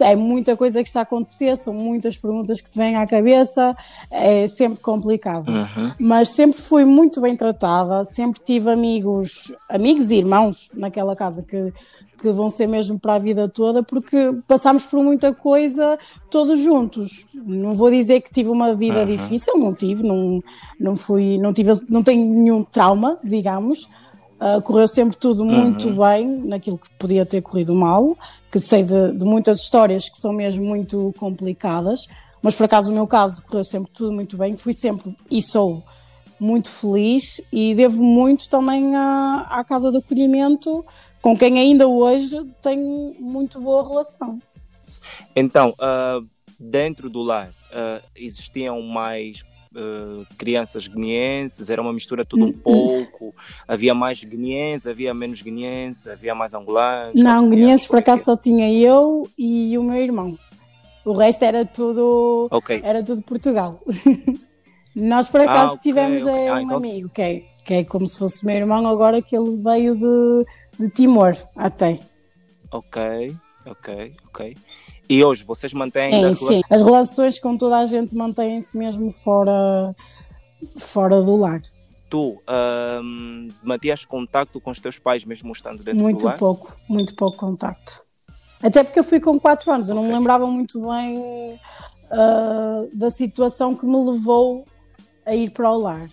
é 0.00 0.16
muita 0.16 0.56
coisa 0.56 0.82
que 0.82 0.88
está 0.88 1.00
a 1.00 1.02
acontecer, 1.04 1.56
são 1.56 1.72
muitas 1.72 2.16
perguntas 2.16 2.60
que 2.60 2.68
te 2.68 2.76
vêm 2.78 2.96
à 2.96 3.06
cabeça, 3.06 3.76
é 4.10 4.48
sempre 4.48 4.80
complicado. 4.80 5.48
Uhum. 5.48 5.92
Mas 6.00 6.30
sempre 6.30 6.60
fui 6.60 6.84
muito 6.84 7.20
bem 7.20 7.36
tratada, 7.36 8.04
sempre 8.04 8.40
tive 8.44 8.68
amigos, 8.68 9.54
amigos 9.68 10.10
e 10.10 10.16
irmãos 10.16 10.72
naquela 10.74 11.14
casa 11.14 11.42
que 11.42 11.72
que 12.18 12.30
vão 12.30 12.50
ser 12.50 12.66
mesmo 12.66 12.98
para 12.98 13.14
a 13.14 13.18
vida 13.18 13.48
toda, 13.48 13.82
porque 13.82 14.34
passámos 14.46 14.84
por 14.84 15.02
muita 15.02 15.32
coisa 15.32 15.98
todos 16.28 16.60
juntos. 16.60 17.28
Não 17.32 17.74
vou 17.74 17.90
dizer 17.90 18.20
que 18.20 18.32
tive 18.32 18.50
uma 18.50 18.74
vida 18.74 19.00
uhum. 19.00 19.06
difícil, 19.06 19.56
não 19.58 19.72
tive, 19.72 20.02
não, 20.02 20.42
não 20.78 20.96
fui, 20.96 21.38
não 21.38 21.52
tive, 21.52 21.72
não 21.88 22.02
tenho 22.02 22.26
nenhum 22.26 22.64
trauma, 22.64 23.18
digamos. 23.22 23.88
Uh, 24.40 24.62
correu 24.62 24.86
sempre 24.86 25.16
tudo 25.16 25.44
muito 25.44 25.88
uhum. 25.88 25.96
bem 25.96 26.38
naquilo 26.44 26.78
que 26.78 26.90
podia 26.96 27.26
ter 27.26 27.40
corrido 27.40 27.74
mal, 27.74 28.16
que 28.52 28.60
sei 28.60 28.84
de, 28.84 29.18
de, 29.18 29.24
muitas 29.24 29.58
histórias 29.58 30.08
que 30.08 30.16
são 30.16 30.32
mesmo 30.32 30.64
muito 30.64 31.12
complicadas, 31.18 32.06
mas 32.40 32.54
por 32.54 32.64
acaso 32.64 32.90
o 32.90 32.94
meu 32.94 33.04
caso 33.04 33.42
correu 33.42 33.64
sempre 33.64 33.90
tudo 33.92 34.12
muito 34.12 34.36
bem, 34.36 34.54
fui 34.54 34.72
sempre 34.72 35.16
e 35.28 35.42
sou 35.42 35.82
muito 36.38 36.70
feliz 36.70 37.40
e 37.52 37.74
devo 37.74 38.04
muito 38.04 38.48
também 38.48 38.94
à, 38.94 39.46
à 39.50 39.64
casa 39.64 39.90
de 39.90 39.98
acolhimento 39.98 40.84
com 41.20 41.36
quem 41.36 41.58
ainda 41.58 41.86
hoje 41.86 42.44
tenho 42.62 43.14
muito 43.18 43.60
boa 43.60 43.86
relação. 43.86 44.38
Então, 45.34 45.74
uh, 45.78 46.26
dentro 46.58 47.10
do 47.10 47.22
lar, 47.22 47.48
uh, 47.48 48.02
existiam 48.16 48.80
mais 48.82 49.42
uh, 49.74 50.26
crianças 50.36 50.86
guineenses? 50.86 51.70
Era 51.70 51.80
uma 51.80 51.92
mistura 51.92 52.24
tudo 52.24 52.44
um 52.44 52.48
hum, 52.48 52.54
hum. 52.54 52.60
pouco? 52.62 53.34
Havia 53.66 53.94
mais 53.94 54.22
guineenses, 54.22 54.86
havia 54.86 55.12
menos 55.14 55.42
guineenses, 55.42 56.06
havia 56.06 56.34
mais 56.34 56.54
angolanos? 56.54 57.20
Não, 57.20 57.48
guineenses 57.48 57.86
por 57.86 57.98
acaso 57.98 58.24
só 58.24 58.36
tinha 58.36 58.72
eu 58.72 59.28
e 59.36 59.76
o 59.78 59.82
meu 59.82 59.96
irmão. 59.98 60.38
O 61.04 61.12
resto 61.12 61.42
era 61.44 61.64
tudo, 61.64 62.48
okay. 62.50 62.80
era 62.84 63.02
tudo 63.02 63.22
Portugal. 63.22 63.80
Nós 64.94 65.28
por 65.28 65.40
acaso 65.40 65.72
ah, 65.72 65.74
okay, 65.74 65.82
tivemos 65.82 66.22
okay. 66.24 66.48
Ah, 66.48 66.54
um 66.54 66.60
então... 66.60 66.76
amigo 66.76 67.08
que 67.08 67.22
é, 67.22 67.42
que 67.64 67.74
é 67.74 67.84
como 67.84 68.06
se 68.06 68.18
fosse 68.18 68.44
meu 68.44 68.56
irmão 68.56 68.86
agora 68.86 69.22
que 69.22 69.36
ele 69.36 69.56
veio 69.62 69.94
de 69.94 70.46
de 70.78 70.88
Timor 70.88 71.36
até. 71.56 72.00
Ok, 72.70 73.34
ok, 73.66 74.16
ok. 74.26 74.56
E 75.08 75.24
hoje 75.24 75.42
vocês 75.42 75.72
mantêm 75.72 76.12
sim, 76.12 76.18
relação... 76.18 76.48
sim. 76.48 76.60
As 76.68 76.82
relações 76.82 77.38
com 77.38 77.56
toda 77.56 77.78
a 77.78 77.84
gente 77.86 78.14
mantêm-se 78.14 78.76
mesmo 78.76 79.10
fora, 79.10 79.96
fora 80.78 81.22
do 81.22 81.36
lar. 81.36 81.62
Tu 82.10 82.40
um, 83.02 83.48
mantias 83.62 84.04
contacto 84.04 84.60
com 84.60 84.70
os 84.70 84.78
teus 84.78 84.98
pais 84.98 85.24
mesmo 85.24 85.52
estando 85.52 85.82
dentro 85.82 86.02
muito 86.02 86.20
do 86.20 86.26
lar? 86.26 86.32
Muito 86.32 86.38
pouco, 86.38 86.76
muito 86.88 87.14
pouco 87.14 87.36
contacto. 87.36 88.02
Até 88.62 88.82
porque 88.82 88.98
eu 88.98 89.04
fui 89.04 89.20
com 89.20 89.38
4 89.38 89.72
anos, 89.72 89.88
eu 89.88 89.94
okay. 89.94 90.02
não 90.02 90.12
me 90.12 90.18
lembrava 90.18 90.46
muito 90.46 90.80
bem 90.86 91.58
uh, 92.10 92.90
da 92.92 93.08
situação 93.08 93.74
que 93.74 93.86
me 93.86 93.96
levou 94.10 94.66
a 95.24 95.34
ir 95.34 95.50
para 95.50 95.70
o 95.70 95.78
lar. 95.78 96.08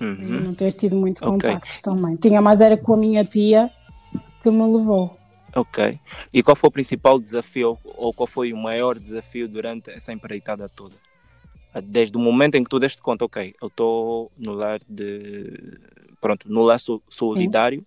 Uhum. 0.00 0.40
Não 0.40 0.54
ter 0.54 0.72
tido 0.72 0.96
muito 0.96 1.26
okay. 1.26 1.56
também. 1.82 2.16
Tinha 2.16 2.40
mais 2.40 2.60
era 2.60 2.76
com 2.76 2.94
a 2.94 2.96
minha 2.96 3.24
tia 3.24 3.70
que 4.42 4.50
me 4.50 4.62
levou. 4.62 5.16
Ok. 5.54 5.98
E 6.34 6.42
qual 6.42 6.54
foi 6.54 6.68
o 6.68 6.72
principal 6.72 7.18
desafio 7.18 7.78
ou 7.84 8.12
qual 8.12 8.26
foi 8.26 8.52
o 8.52 8.56
maior 8.56 8.98
desafio 8.98 9.48
durante 9.48 9.90
essa 9.90 10.12
empreitada 10.12 10.68
toda? 10.68 10.94
Desde 11.82 12.16
o 12.16 12.20
momento 12.20 12.56
em 12.56 12.64
que 12.64 12.70
tu 12.70 12.78
deste 12.78 13.02
conta, 13.02 13.24
ok, 13.24 13.54
eu 13.60 13.68
estou 13.68 14.30
no 14.36 14.52
lar 14.52 14.80
de. 14.88 15.78
Pronto, 16.20 16.50
no 16.50 16.62
lar 16.62 16.78
solidário. 17.08 17.80
Sim. 17.80 17.86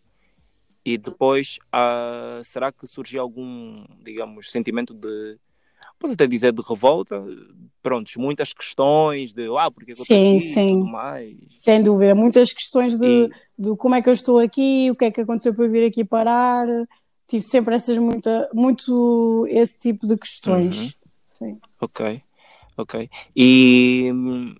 E 0.85 0.97
depois, 0.97 1.59
uh, 1.73 2.43
será 2.43 2.71
que 2.71 2.87
surgiu 2.87 3.21
algum, 3.21 3.83
digamos, 4.03 4.49
sentimento 4.49 4.93
de 4.93 5.37
posso 5.99 6.13
até 6.13 6.25
dizer 6.25 6.53
de 6.53 6.61
revolta, 6.61 7.23
prontos, 7.81 8.15
muitas 8.15 8.53
questões 8.53 9.33
de 9.33 9.47
ah, 9.57 9.69
porque 9.69 9.91
é 9.91 9.95
que 9.95 10.01
eu 10.01 10.05
sim, 10.05 10.37
aqui, 10.37 10.45
sim. 10.45 10.83
mais. 10.83 11.35
Sem 11.57 11.81
dúvida, 11.83 12.15
muitas 12.15 12.53
questões 12.53 12.97
de, 12.97 13.05
e... 13.05 13.29
de 13.57 13.75
como 13.75 13.95
é 13.95 14.01
que 14.01 14.09
eu 14.09 14.13
estou 14.13 14.39
aqui, 14.39 14.89
o 14.89 14.95
que 14.95 15.05
é 15.05 15.11
que 15.11 15.21
aconteceu 15.21 15.53
para 15.53 15.67
vir 15.67 15.85
aqui 15.85 16.03
parar. 16.05 16.67
Tive 17.27 17.43
sempre 17.43 17.75
essas 17.75 17.97
muita, 17.97 18.49
muito 18.53 19.45
esse 19.49 19.77
tipo 19.77 20.07
de 20.07 20.17
questões. 20.17 20.81
Uhum. 20.81 20.91
Sim. 21.27 21.59
Ok, 21.79 22.21
ok. 22.75 23.09
E 23.35 24.09
hum, 24.11 24.55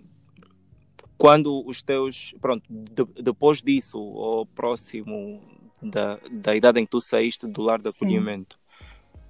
quando 1.18 1.66
os 1.68 1.82
teus, 1.82 2.36
pronto, 2.40 2.64
de, 2.70 3.06
depois 3.22 3.62
disso, 3.62 4.00
ou 4.00 4.46
próximo 4.46 5.42
da, 5.82 6.20
da 6.30 6.56
idade 6.56 6.80
em 6.80 6.86
que 6.86 6.92
tu 6.92 7.02
saíste 7.02 7.48
do 7.48 7.62
lar 7.62 7.82
de 7.82 7.90
acolhimento, 7.90 8.59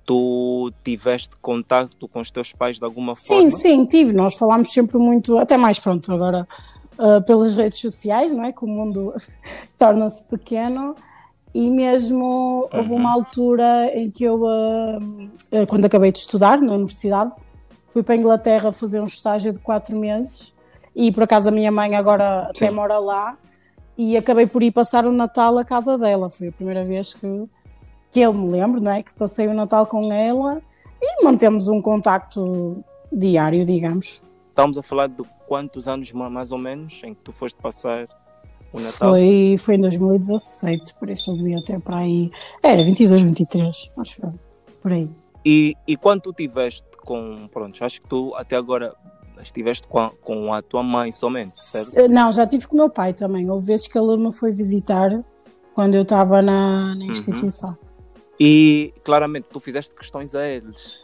tu 0.06 0.72
tiveste 0.84 1.29
contato 1.41 2.08
com 2.08 2.20
os 2.20 2.32
teus 2.32 2.51
pais 2.51 2.77
de 2.77 2.86
alguma 2.86 3.15
forma? 3.15 3.51
Sim, 3.51 3.58
sim, 3.58 3.86
tive. 3.86 4.13
Nós 4.13 4.36
falámos 4.36 4.72
sempre 4.72 4.98
muito, 4.98 5.38
até 5.38 5.56
mais 5.58 5.77
pronto 5.79 6.12
agora, 6.12 6.48
uh, 6.98 7.24
pelas 7.24 7.56
redes 7.56 7.79
sociais, 7.79 8.32
não 8.32 8.44
é? 8.44 8.51
Que 8.51 8.63
o 8.63 8.68
mundo 8.68 9.13
torna-se 9.77 10.27
pequeno. 10.27 10.96
E 11.53 11.70
mesmo 11.70 12.70
uhum. 12.72 12.77
houve 12.77 12.94
uma 12.94 13.10
uhum. 13.10 13.15
altura 13.15 13.91
em 13.96 14.12
que 14.12 14.24
eu, 14.24 14.41
uh, 14.41 14.98
uh, 14.98 15.68
quando 15.68 15.86
acabei 15.86 16.12
de 16.12 16.20
estudar 16.20 16.62
na 16.62 16.74
universidade, 16.74 17.32
fui 17.91 18.03
para 18.03 18.15
a 18.15 18.18
Inglaterra 18.18 18.72
fazer 18.72 19.01
um 19.01 19.06
estágio 19.06 19.53
de 19.53 19.60
quatro 19.60 19.98
meses. 19.98 20.53
E 20.96 21.12
por 21.12 21.24
acaso 21.24 21.50
a 21.50 21.51
minha 21.51 21.72
mãe 21.72 21.96
agora 21.96 22.51
sim. 22.56 22.65
até 22.65 22.74
mora 22.74 23.00
lá. 23.00 23.38
E 23.98 24.15
acabei 24.15 24.48
por 24.48 24.63
ir 24.63 24.72
passar 24.72 25.06
o 25.06 25.12
Natal 25.12 25.58
à 25.58 25.65
casa 25.65 25.98
dela. 25.98 26.29
Foi 26.29 26.48
a 26.48 26.51
primeira 26.51 26.84
vez 26.84 27.13
que 27.13 27.48
que 28.11 28.19
eu 28.19 28.33
me 28.33 28.49
lembro, 28.49 28.81
não 28.81 28.91
é? 28.91 29.03
Que 29.03 29.13
passei 29.13 29.47
o 29.47 29.53
Natal 29.53 29.85
com 29.85 30.11
ela 30.11 30.61
e 31.01 31.23
mantemos 31.23 31.67
um 31.67 31.81
contacto 31.81 32.83
diário, 33.11 33.65
digamos. 33.65 34.21
Estamos 34.49 34.77
a 34.77 34.83
falar 34.83 35.07
de 35.07 35.23
quantos 35.47 35.87
anos 35.87 36.11
mais 36.11 36.51
ou 36.51 36.57
menos 36.57 37.01
em 37.03 37.13
que 37.13 37.21
tu 37.21 37.31
foste 37.31 37.59
passar 37.61 38.07
o 38.73 38.79
Natal? 38.79 39.11
Foi, 39.11 39.55
foi 39.57 39.75
em 39.75 39.81
2017, 39.81 40.95
por 40.95 41.09
isso 41.09 41.31
eu 41.31 41.37
devia 41.37 41.63
ter 41.63 41.79
para 41.79 41.97
aí. 41.97 42.29
Era 42.61 42.83
22, 42.83 43.21
23, 43.21 43.89
acho 43.97 44.15
que 44.15 44.27
por 44.81 44.91
aí. 44.91 45.09
E, 45.45 45.75
e 45.87 45.95
quando 45.95 46.21
tu 46.21 46.33
tiveste 46.33 46.83
com. 47.03 47.47
Pronto, 47.51 47.83
acho 47.83 48.01
que 48.01 48.07
tu 48.07 48.33
até 48.35 48.55
agora 48.55 48.93
estiveste 49.41 49.87
com 49.87 49.99
a, 49.99 50.09
com 50.09 50.53
a 50.53 50.61
tua 50.61 50.83
mãe 50.83 51.11
somente, 51.11 51.59
certo? 51.59 52.09
Não, 52.09 52.31
já 52.31 52.45
tive 52.45 52.67
com 52.67 52.75
o 52.75 52.79
meu 52.79 52.89
pai 52.89 53.13
também. 53.13 53.49
Houve 53.49 53.67
vezes 53.67 53.87
que 53.87 53.97
ele 53.97 54.17
me 54.17 54.33
foi 54.33 54.51
visitar 54.51 55.23
quando 55.73 55.95
eu 55.95 56.01
estava 56.01 56.41
na, 56.41 56.93
na 56.93 57.05
uhum. 57.05 57.11
instituição. 57.11 57.69
Uhum. 57.69 57.88
E 58.39 58.93
claramente 59.03 59.50
tu 59.50 59.60
fizeste 59.60 59.93
questões 59.93 60.34
a 60.34 60.48
eles. 60.48 61.00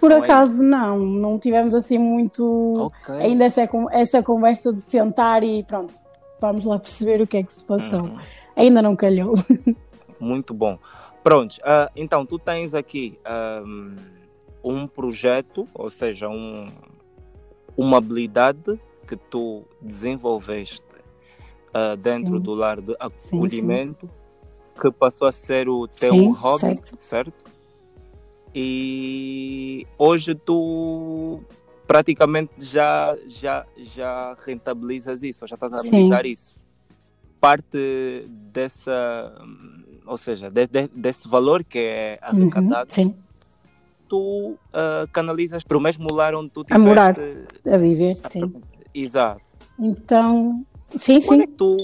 Por 0.00 0.12
acaso 0.12 0.62
não, 0.62 0.98
não 0.98 1.38
tivemos 1.38 1.74
assim 1.74 1.98
muito 1.98 2.86
okay. 2.86 3.16
ainda 3.16 3.44
essa, 3.44 3.68
essa 3.90 4.22
conversa 4.22 4.72
de 4.72 4.80
sentar 4.80 5.42
e 5.42 5.62
pronto, 5.62 5.92
vamos 6.40 6.64
lá 6.64 6.78
perceber 6.78 7.20
o 7.20 7.26
que 7.26 7.36
é 7.36 7.42
que 7.42 7.52
se 7.52 7.64
passou. 7.64 8.00
Uhum. 8.00 8.18
Ainda 8.56 8.80
não 8.80 8.96
calhou. 8.96 9.34
Muito 10.18 10.52
bom. 10.52 10.78
Pronto, 11.22 11.58
uh, 11.58 11.90
então 11.94 12.24
tu 12.24 12.38
tens 12.38 12.74
aqui 12.74 13.18
um, 13.64 13.96
um 14.64 14.86
projeto, 14.86 15.68
ou 15.74 15.90
seja, 15.90 16.28
um, 16.28 16.66
uma 17.76 17.98
habilidade 17.98 18.80
que 19.06 19.16
tu 19.16 19.62
desenvolveste 19.80 20.82
uh, 21.68 21.96
dentro 21.96 22.32
sim. 22.32 22.40
do 22.40 22.54
lar 22.54 22.80
de 22.80 22.96
acolhimento. 22.98 24.06
Sim, 24.06 24.12
sim 24.12 24.17
que 24.80 24.90
passou 24.90 25.26
a 25.26 25.32
ser 25.32 25.68
o 25.68 25.86
teu 25.88 26.12
Sim, 26.12 26.30
hobby, 26.32 26.60
certo. 26.60 26.96
certo? 27.00 27.44
E 28.54 29.86
hoje 29.98 30.34
tu 30.34 31.40
praticamente 31.86 32.52
já, 32.58 33.16
já, 33.26 33.66
já 33.76 34.34
rentabilizas 34.44 35.22
isso, 35.22 35.46
já 35.46 35.54
estás 35.54 35.72
a 35.72 35.80
realizar 35.82 36.26
isso. 36.26 36.54
parte 37.40 38.26
dessa, 38.28 39.32
ou 40.06 40.16
seja, 40.18 40.50
de, 40.50 40.66
de, 40.66 40.88
desse 40.88 41.28
valor 41.28 41.64
que 41.64 41.78
é 41.78 42.18
arrecadado, 42.20 42.90
uhum, 42.98 43.14
tu 44.08 44.50
uh, 44.50 45.08
canalizas 45.12 45.62
para 45.64 45.76
o 45.76 45.80
mesmo 45.80 46.12
lar 46.12 46.34
onde 46.34 46.50
tu 46.50 46.64
tiveste... 46.64 46.82
A 46.82 46.86
morar, 46.86 47.16
a 47.66 47.76
viver, 47.78 48.16
sim. 48.16 48.52
Exato. 48.94 49.40
Então, 49.78 50.66
sim, 50.96 51.20
Quando 51.22 51.40
sim. 51.40 51.44
É 51.44 51.56
tu... 51.56 51.76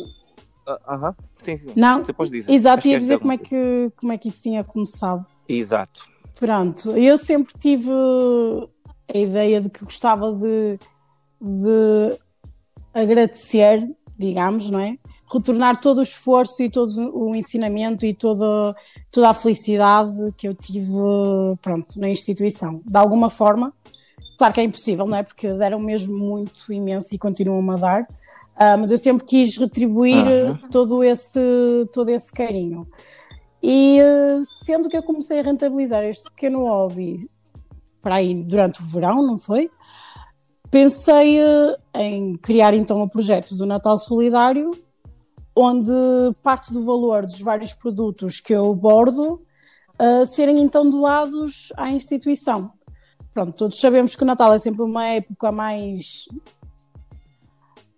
Uh 0.66 0.94
-huh. 0.94 1.14
Sim, 1.36 1.56
sim. 1.58 1.72
Não, 1.76 2.04
Você 2.04 2.12
pode 2.12 2.30
dizer. 2.30 2.50
Exato, 2.52 2.88
ia 2.88 2.98
dizer 2.98 3.18
como 3.18 3.32
é, 3.32 3.38
que, 3.38 3.92
como 3.96 4.12
é 4.12 4.18
que 4.18 4.28
isso 4.28 4.42
tinha 4.42 4.64
começado. 4.64 5.24
Exato. 5.48 6.08
Pronto, 6.38 6.92
eu 6.92 7.16
sempre 7.16 7.54
tive 7.58 7.90
a 9.12 9.16
ideia 9.16 9.60
de 9.60 9.68
que 9.68 9.84
gostava 9.84 10.32
de, 10.32 10.78
de 11.40 12.18
agradecer, 12.92 13.86
digamos, 14.18 14.70
não 14.70 14.80
é? 14.80 14.96
Retornar 15.32 15.80
todo 15.80 15.98
o 15.98 16.02
esforço 16.02 16.62
e 16.62 16.70
todo 16.70 16.90
o 17.14 17.34
ensinamento 17.34 18.06
e 18.06 18.14
toda, 18.14 18.74
toda 19.10 19.30
a 19.30 19.34
felicidade 19.34 20.12
que 20.36 20.46
eu 20.46 20.54
tive, 20.54 20.92
pronto, 21.60 21.98
na 21.98 22.08
instituição. 22.08 22.80
De 22.84 22.96
alguma 22.96 23.30
forma, 23.30 23.72
claro 24.38 24.54
que 24.54 24.60
é 24.60 24.64
impossível, 24.64 25.06
não 25.06 25.16
é? 25.16 25.22
Porque 25.22 25.52
deram 25.54 25.80
mesmo 25.80 26.16
muito 26.16 26.72
imenso 26.72 27.14
e 27.14 27.18
continuam 27.18 27.68
a 27.70 27.76
dar, 27.76 28.06
uh, 28.56 28.78
mas 28.78 28.90
eu 28.90 28.98
sempre 28.98 29.24
quis 29.24 29.56
retribuir 29.56 30.26
uhum. 30.26 30.58
todo, 30.70 31.02
esse, 31.02 31.40
todo 31.92 32.08
esse 32.08 32.32
carinho. 32.32 32.86
E 33.62 33.98
uh, 34.00 34.42
sendo 34.64 34.88
que 34.88 34.96
eu 34.96 35.02
comecei 35.02 35.40
a 35.40 35.42
rentabilizar 35.42 36.04
este 36.04 36.24
pequeno 36.30 36.64
hobby 36.64 37.28
para 38.02 38.16
aí 38.16 38.34
durante 38.34 38.82
o 38.82 38.84
verão, 38.84 39.26
não 39.26 39.38
foi? 39.38 39.70
Pensei 40.70 41.40
uh, 41.40 41.76
em 41.94 42.36
criar 42.36 42.74
então 42.74 43.00
o 43.00 43.04
um 43.04 43.08
projeto 43.08 43.56
do 43.56 43.64
Natal 43.64 43.96
Solidário, 43.96 44.72
onde 45.56 45.90
parte 46.42 46.72
do 46.72 46.84
valor 46.84 47.24
dos 47.24 47.40
vários 47.40 47.72
produtos 47.72 48.40
que 48.40 48.52
eu 48.52 48.74
bordo 48.74 49.40
uh, 49.98 50.26
serem 50.26 50.60
então 50.60 50.90
doados 50.90 51.72
à 51.76 51.90
instituição. 51.90 52.72
Pronto, 53.32 53.52
todos 53.52 53.80
sabemos 53.80 54.14
que 54.14 54.22
o 54.22 54.26
Natal 54.26 54.52
é 54.52 54.58
sempre 54.58 54.82
uma 54.82 55.06
época 55.06 55.50
mais 55.50 56.26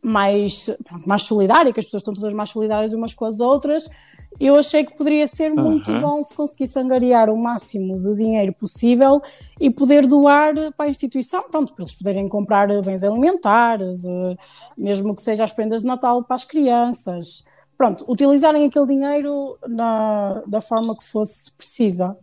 mais, 0.07 0.71
mais 1.05 1.25
solidária, 1.25 1.73
que 1.73 1.81
as 1.81 1.87
pessoas 1.87 2.03
estão 2.03 2.15
todas 2.15 2.33
mais 2.33 2.51
solidárias 2.51 2.93
umas 2.93 3.13
com 3.13 3.25
as 3.25 3.41
outras, 3.41 3.91
eu 4.39 4.55
achei 4.55 4.85
que 4.85 4.97
poderia 4.97 5.27
ser 5.27 5.53
muito 5.53 5.91
uhum. 5.91 6.01
bom 6.01 6.23
se 6.23 6.35
conseguisse 6.35 6.79
angariar 6.79 7.29
o 7.31 7.37
máximo 7.37 7.97
de 7.97 8.17
dinheiro 8.17 8.53
possível 8.53 9.21
e 9.61 9.71
poder 9.71 10.07
doar 10.07 10.55
para 10.77 10.87
a 10.87 10.89
instituição, 10.89 11.45
pronto, 11.51 11.75
para 11.75 11.85
eles 11.85 11.95
poderem 11.95 12.29
comprar 12.29 12.69
bens 12.83 13.03
alimentares, 13.03 14.05
eh, 14.05 14.37
mesmo 14.77 15.15
que 15.15 15.23
seja 15.23 15.43
as 15.43 15.53
prendas 15.53 15.81
de 15.81 15.87
Natal 15.87 16.23
para 16.23 16.37
as 16.37 16.45
crianças. 16.45 17.45
Pronto, 17.77 18.05
utilizarem 18.09 18.67
aquele 18.67 18.87
dinheiro 18.87 19.59
na, 19.67 20.43
da 20.47 20.61
forma 20.61 20.97
que 20.97 21.05
fosse 21.05 21.51
precisa. 21.53 22.17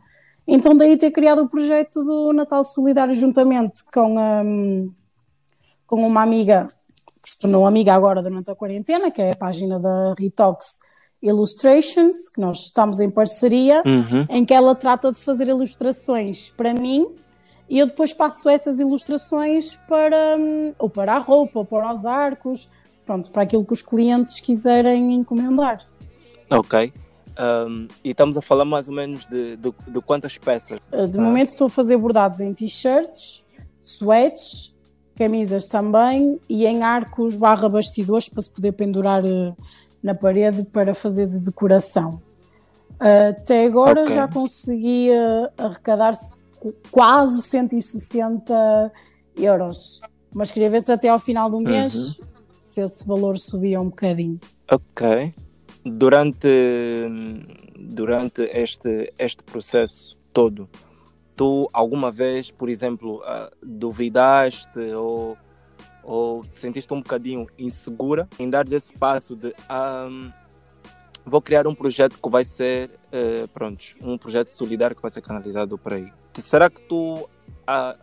Então 0.48 0.76
daí 0.78 0.96
ter 0.98 1.12
criado 1.12 1.42
o 1.42 1.50
projeto 1.50 2.04
do 2.04 2.32
Natal 2.32 2.64
Solidário 2.64 3.14
juntamente 3.14 3.84
com, 3.92 4.18
um, 4.18 4.92
com 5.88 6.08
uma 6.08 6.22
amiga 6.22 6.68
que 7.24 7.30
se 7.30 7.40
tornou 7.40 7.66
amiga 7.66 7.94
agora 7.94 8.22
durante 8.22 8.52
a 8.52 8.56
quarentena, 8.56 9.10
que 9.10 9.22
é 9.22 9.32
a 9.32 9.36
página 9.36 9.80
da 9.80 10.14
Retox, 10.20 10.80
Illustrations, 11.22 12.30
que 12.30 12.42
nós 12.42 12.66
estamos 12.66 13.00
em 13.00 13.10
parceria, 13.10 13.82
uhum. 13.86 14.26
em 14.30 14.44
que 14.44 14.54
ela 14.54 14.76
trata 14.76 15.10
de 15.10 15.18
fazer 15.18 15.48
ilustrações 15.48 16.52
para 16.52 16.74
mim 16.74 17.08
e 17.70 17.80
eu 17.80 17.88
depois 17.88 18.14
passo 18.14 18.50
essas 18.50 18.80
ilustrações 18.80 19.76
para 19.88 20.38
hum, 20.38 20.74
ou 20.78 20.90
para 20.90 21.16
a 21.16 21.18
roupa, 21.18 21.60
ou 21.60 21.66
para 21.66 21.92
os 21.94 22.06
arcos, 22.06 22.70
pronto, 23.06 23.32
para 23.32 23.44
aquilo 23.44 23.66
que 23.66 23.74
os 23.74 23.82
clientes 23.82 24.40
quiserem 24.40 25.14
encomendar. 25.14 25.80
Ok. 26.50 26.94
Um, 27.40 27.88
e 28.04 28.12
estamos 28.12 28.38
a 28.38 28.42
falar 28.42 28.66
mais 28.66 28.88
ou 28.88 28.94
menos 28.94 29.26
de, 29.26 29.58
de, 29.58 29.74
de 29.88 30.02
quantas 30.02 30.38
peças? 30.38 30.80
De 31.10 31.18
ah. 31.18 31.22
momento 31.22 31.50
estou 31.50 31.68
a 31.68 31.70
fazer 31.70 31.98
bordados 31.98 32.40
em 32.42 32.54
t-shirts, 32.54 33.44
sweats, 33.82 34.73
camisas 35.16 35.68
também 35.68 36.40
e 36.50 36.66
em 36.66 36.84
arcos 36.84 37.38
barra 37.38 37.70
bastidores 37.70 38.30
para 38.30 38.42
se 38.42 38.50
poder 38.50 38.72
pendurar 38.74 39.24
uh, 39.24 39.56
na 40.02 40.14
parede 40.14 40.64
para 40.64 40.94
fazer 40.94 41.28
de 41.28 41.40
decoração. 41.40 42.22
Até 43.00 43.66
agora 43.66 44.04
okay. 44.04 44.16
já 44.16 44.28
consegui 44.30 45.10
arrecadar 45.58 46.14
quase 46.90 47.42
160 47.42 48.92
euros, 49.36 50.00
mas 50.34 50.52
queria 50.52 50.70
ver 50.70 50.82
se 50.82 50.92
até 50.92 51.10
ao 51.10 51.20
final 51.20 51.50
do 51.50 51.60
mês 51.60 52.18
uhum. 52.18 52.26
se 52.60 52.82
esse 52.82 53.08
valor 53.08 53.38
subia 53.38 53.82
um 53.82 53.90
bocadinho. 53.90 54.40
Ok. 54.72 55.34
Durante, 55.84 56.48
durante 57.78 58.44
este, 58.54 59.14
este 59.18 59.44
processo 59.44 60.18
todo, 60.32 60.68
tu 61.36 61.70
alguma 61.74 62.12
vez, 62.12 62.52
por 62.52 62.70
exemplo, 62.70 63.22
uh, 63.22 63.50
duvidaste 63.62 64.80
ou 64.96 65.38
ou 66.04 66.44
te 66.44 66.60
sentiste 66.60 66.94
um 66.94 66.98
bocadinho 66.98 67.48
insegura 67.58 68.28
em 68.38 68.50
dar 68.50 68.68
esse 68.72 68.94
passo 68.94 69.38
de 69.38 69.56
um, 69.72 70.32
vou 71.26 71.42
criar 71.42 71.66
um 71.66 71.74
projeto 71.74 72.20
que 72.22 72.30
vai 72.30 72.44
ser 72.44 72.90
uh, 72.90 73.48
pronto, 73.48 73.86
um 74.02 74.18
projeto 74.18 74.50
solidário 74.50 74.96
que 74.96 75.02
vai 75.02 75.10
ser 75.10 75.22
canalizado 75.22 75.78
por 75.78 75.94
aí. 75.94 76.12
Será 76.34 76.70
que 76.70 76.82
tu 76.82 77.22
uh, 77.22 77.98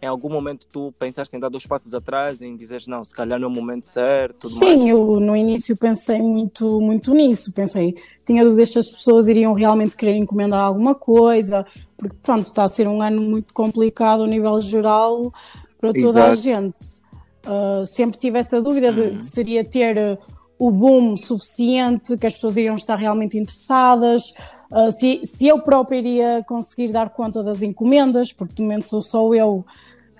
em 0.00 0.06
algum 0.06 0.28
momento 0.28 0.66
tu 0.70 0.92
pensaste 0.98 1.36
em 1.36 1.40
dar 1.40 1.48
dois 1.48 1.66
passos 1.66 1.94
atrás, 1.94 2.42
em 2.42 2.56
dizer 2.56 2.82
não, 2.86 3.04
se 3.04 3.14
calhar 3.14 3.38
não 3.38 3.48
é 3.48 3.50
o 3.50 3.54
momento 3.54 3.86
certo? 3.86 4.48
Sim, 4.48 4.78
mais? 4.78 4.88
eu 4.88 5.20
no 5.20 5.36
início 5.36 5.76
pensei 5.76 6.20
muito, 6.20 6.80
muito 6.80 7.14
nisso. 7.14 7.52
Pensei, 7.52 7.94
tinha 8.24 8.44
dúvidas 8.44 8.72
se 8.72 8.78
as 8.78 8.90
pessoas 8.90 9.28
iriam 9.28 9.52
realmente 9.52 9.96
querer 9.96 10.16
encomendar 10.16 10.60
alguma 10.60 10.94
coisa, 10.94 11.64
porque 11.96 12.16
pronto, 12.22 12.44
está 12.44 12.64
a 12.64 12.68
ser 12.68 12.86
um 12.86 13.00
ano 13.00 13.20
muito 13.20 13.54
complicado 13.54 14.24
a 14.24 14.26
nível 14.26 14.60
geral 14.60 15.32
para 15.80 15.92
toda 15.92 16.20
Exato. 16.20 16.30
a 16.30 16.34
gente. 16.34 17.06
Uh, 17.46 17.86
sempre 17.86 18.18
tive 18.18 18.38
essa 18.38 18.60
dúvida 18.60 18.92
de 18.92 19.18
que 19.18 19.24
seria 19.24 19.64
ter 19.64 20.18
o 20.58 20.70
boom 20.70 21.16
suficiente, 21.16 22.16
que 22.16 22.26
as 22.26 22.34
pessoas 22.34 22.56
iriam 22.56 22.74
estar 22.74 22.96
realmente 22.96 23.38
interessadas, 23.38 24.34
uh, 24.70 24.90
se, 24.92 25.20
se 25.24 25.46
eu 25.46 25.60
própria 25.60 25.98
iria 25.98 26.44
conseguir 26.46 26.92
dar 26.92 27.10
conta 27.10 27.42
das 27.42 27.62
encomendas, 27.62 28.32
porque 28.32 28.54
de 28.54 28.62
momento 28.62 28.88
sou 28.88 29.02
só 29.02 29.34
eu 29.34 29.64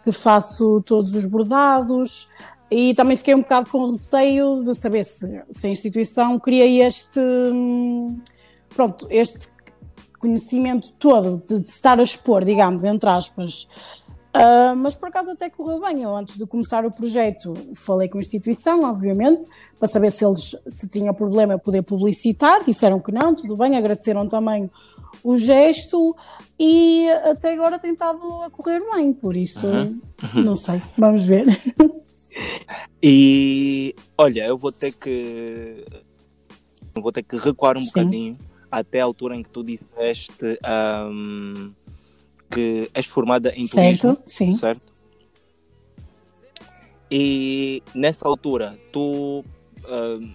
que 0.04 0.12
faço 0.12 0.82
todos 0.82 1.14
os 1.14 1.26
bordados, 1.26 2.28
e 2.70 2.94
também 2.94 3.16
fiquei 3.16 3.34
um 3.34 3.42
bocado 3.42 3.70
com 3.70 3.90
receio 3.90 4.62
de 4.64 4.74
saber 4.74 5.04
se, 5.04 5.42
se 5.50 5.66
a 5.66 5.70
instituição 5.70 6.38
queria 6.38 6.86
este, 6.86 7.20
hum, 7.20 8.18
pronto, 8.74 9.06
este 9.10 9.48
conhecimento 10.18 10.92
todo 10.92 11.42
de, 11.46 11.60
de 11.60 11.68
estar 11.68 12.00
a 12.00 12.02
expor, 12.02 12.44
digamos, 12.44 12.82
entre 12.82 13.08
aspas, 13.08 13.68
Uh, 14.36 14.76
mas 14.76 14.94
por 14.94 15.08
acaso 15.08 15.30
até 15.30 15.48
correu 15.48 15.80
bem. 15.80 16.02
Eu, 16.02 16.14
antes 16.14 16.36
de 16.36 16.46
começar 16.46 16.84
o 16.84 16.90
projeto, 16.90 17.54
falei 17.74 18.08
com 18.08 18.18
a 18.18 18.20
instituição, 18.20 18.84
obviamente, 18.84 19.44
para 19.78 19.88
saber 19.88 20.10
se 20.10 20.24
eles 20.24 20.56
se 20.68 20.88
tinha 20.88 21.12
problema 21.12 21.58
poder 21.58 21.82
publicitar. 21.82 22.64
Disseram 22.64 23.00
que 23.00 23.10
não, 23.10 23.34
tudo 23.34 23.56
bem, 23.56 23.76
agradeceram 23.76 24.28
também 24.28 24.70
o 25.22 25.36
gesto 25.36 26.14
e 26.58 27.08
até 27.24 27.52
agora 27.54 27.78
tem 27.78 27.92
estado 27.92 28.42
a 28.42 28.50
correr 28.50 28.80
bem. 28.92 29.12
Por 29.12 29.36
isso, 29.36 29.66
uhum. 29.66 29.86
não 30.44 30.56
sei, 30.56 30.82
vamos 30.96 31.24
ver. 31.24 31.46
E 33.02 33.94
olha, 34.18 34.46
eu 34.46 34.58
vou 34.58 34.70
ter 34.70 34.94
que 34.94 35.84
vou 36.94 37.12
ter 37.12 37.22
que 37.22 37.36
recuar 37.36 37.76
um 37.76 37.82
Sim. 37.82 37.88
bocadinho 37.88 38.38
até 38.70 39.00
a 39.00 39.04
altura 39.04 39.36
em 39.36 39.42
que 39.42 39.48
tu 39.48 39.64
disseste. 39.64 40.58
Um 41.10 41.72
que 42.50 42.90
és 42.94 43.06
formada 43.06 43.52
em 43.54 43.66
certo, 43.66 44.00
turismo, 44.00 44.22
sim. 44.26 44.54
certo? 44.54 44.96
E 47.10 47.82
nessa 47.94 48.26
altura, 48.26 48.78
tu, 48.92 49.44
uh, 49.84 50.34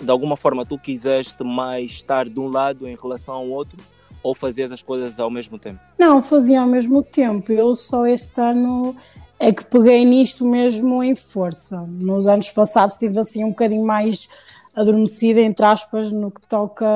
de 0.00 0.10
alguma 0.10 0.36
forma, 0.36 0.66
tu 0.66 0.78
quiseste 0.78 1.42
mais 1.42 1.92
estar 1.92 2.28
de 2.28 2.38
um 2.38 2.48
lado 2.48 2.86
em 2.86 2.96
relação 2.96 3.34
ao 3.34 3.48
outro 3.48 3.78
ou 4.22 4.34
fazias 4.34 4.70
as 4.70 4.82
coisas 4.82 5.18
ao 5.18 5.30
mesmo 5.30 5.58
tempo? 5.58 5.80
Não, 5.98 6.20
fazia 6.20 6.60
ao 6.60 6.66
mesmo 6.66 7.02
tempo. 7.02 7.50
Eu 7.52 7.74
só 7.74 8.06
este 8.06 8.40
ano 8.40 8.94
é 9.38 9.52
que 9.52 9.64
peguei 9.64 10.04
nisto 10.04 10.46
mesmo 10.46 11.02
em 11.02 11.14
força. 11.14 11.80
Nos 11.80 12.26
anos 12.26 12.50
passados 12.50 12.96
estive 12.96 13.18
assim 13.18 13.42
um 13.42 13.48
bocadinho 13.48 13.84
mais 13.84 14.28
adormecida, 14.74 15.40
entre 15.40 15.64
aspas, 15.64 16.12
no 16.12 16.30
que 16.30 16.42
toca 16.42 16.86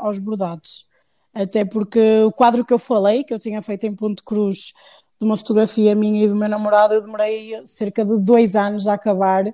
aos 0.00 0.18
bordados. 0.18 0.86
Até 1.34 1.64
porque 1.64 2.22
o 2.24 2.32
quadro 2.32 2.64
que 2.64 2.72
eu 2.72 2.78
falei, 2.78 3.24
que 3.24 3.32
eu 3.32 3.38
tinha 3.38 3.62
feito 3.62 3.84
em 3.84 3.94
Ponte 3.94 4.22
Cruz, 4.22 4.72
de 5.18 5.26
uma 5.26 5.36
fotografia 5.36 5.94
minha 5.94 6.24
e 6.24 6.28
do 6.28 6.36
meu 6.36 6.48
namorado, 6.48 6.94
eu 6.94 7.00
demorei 7.00 7.64
cerca 7.64 8.04
de 8.04 8.20
dois 8.20 8.54
anos 8.56 8.86
a 8.86 8.94
acabar, 8.94 9.44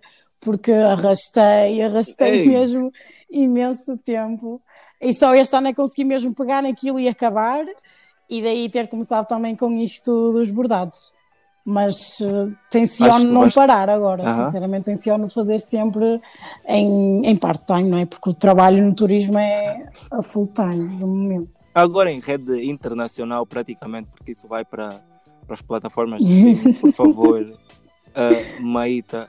porque 0.41 0.73
arrastei, 0.73 1.83
arrastei 1.83 2.41
Ei. 2.41 2.47
mesmo 2.47 2.91
imenso 3.31 3.97
tempo. 3.99 4.61
E 5.01 5.15
só 5.15 5.35
este 5.35 5.55
ano 5.55 5.69
é 5.69 5.75
consegui 5.75 6.05
mesmo 6.05 6.35
pegar 6.35 6.63
naquilo 6.63 6.99
e 6.99 7.09
acabar, 7.09 7.65
e 8.29 8.43
daí 8.43 8.69
ter 8.69 8.89
começado 8.89 9.27
também 9.27 9.55
com 9.55 9.73
isto 9.73 10.31
dos 10.33 10.51
bordados. 10.51 11.18
Mas 11.65 12.21
uh, 12.21 12.55
tenciono 12.71 13.31
não 13.31 13.51
parar 13.51 13.91
agora, 13.91 14.23
uh 14.23 14.27
-huh. 14.27 14.47
sinceramente 14.47 14.85
tenciono 14.85 15.29
fazer 15.29 15.61
sempre 15.61 16.21
em, 16.67 17.27
em 17.27 17.37
part-time, 17.37 17.85
não 17.85 17.99
é? 17.99 18.07
Porque 18.07 18.31
o 18.31 18.35
trabalho 18.35 18.83
no 18.83 18.95
turismo 18.95 19.39
é 19.39 19.87
a 20.11 20.23
full-time 20.23 20.97
do 20.97 21.07
momento. 21.07 21.69
Agora 21.75 22.11
em 22.11 22.21
rede 22.21 22.65
internacional 22.65 23.45
praticamente, 23.45 24.09
porque 24.11 24.33
isso 24.33 24.49
vai 24.49 24.65
para, 24.65 25.03
para 25.47 25.55
as 25.55 25.63
plataformas 25.63 26.25
de 26.25 26.55
por 26.81 26.93
favor, 26.93 27.41
uh, 27.43 28.63
Maíta. 28.63 29.29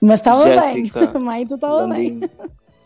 Mas 0.00 0.20
estava 0.20 0.44
bem, 0.44 0.84
Maíta 1.20 1.56
estava 1.56 1.86
bem. 1.88 2.20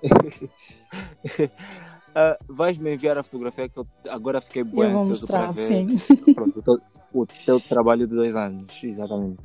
Uh, 2.12 2.36
vais-me 2.52 2.92
enviar 2.92 3.16
a 3.16 3.22
fotografia 3.22 3.68
que 3.68 3.78
eu 3.78 3.86
agora 4.08 4.40
fiquei 4.40 4.62
bem 4.62 4.84
eu 4.84 4.90
vou 4.90 5.06
mostrar. 5.08 5.54
Sim. 5.54 5.96
Pronto, 6.34 6.58
o, 6.58 6.62
teu, 6.62 6.80
o 7.14 7.26
teu 7.26 7.60
trabalho 7.60 8.06
de 8.06 8.14
dois 8.14 8.36
anos, 8.36 8.78
exatamente. 8.82 9.40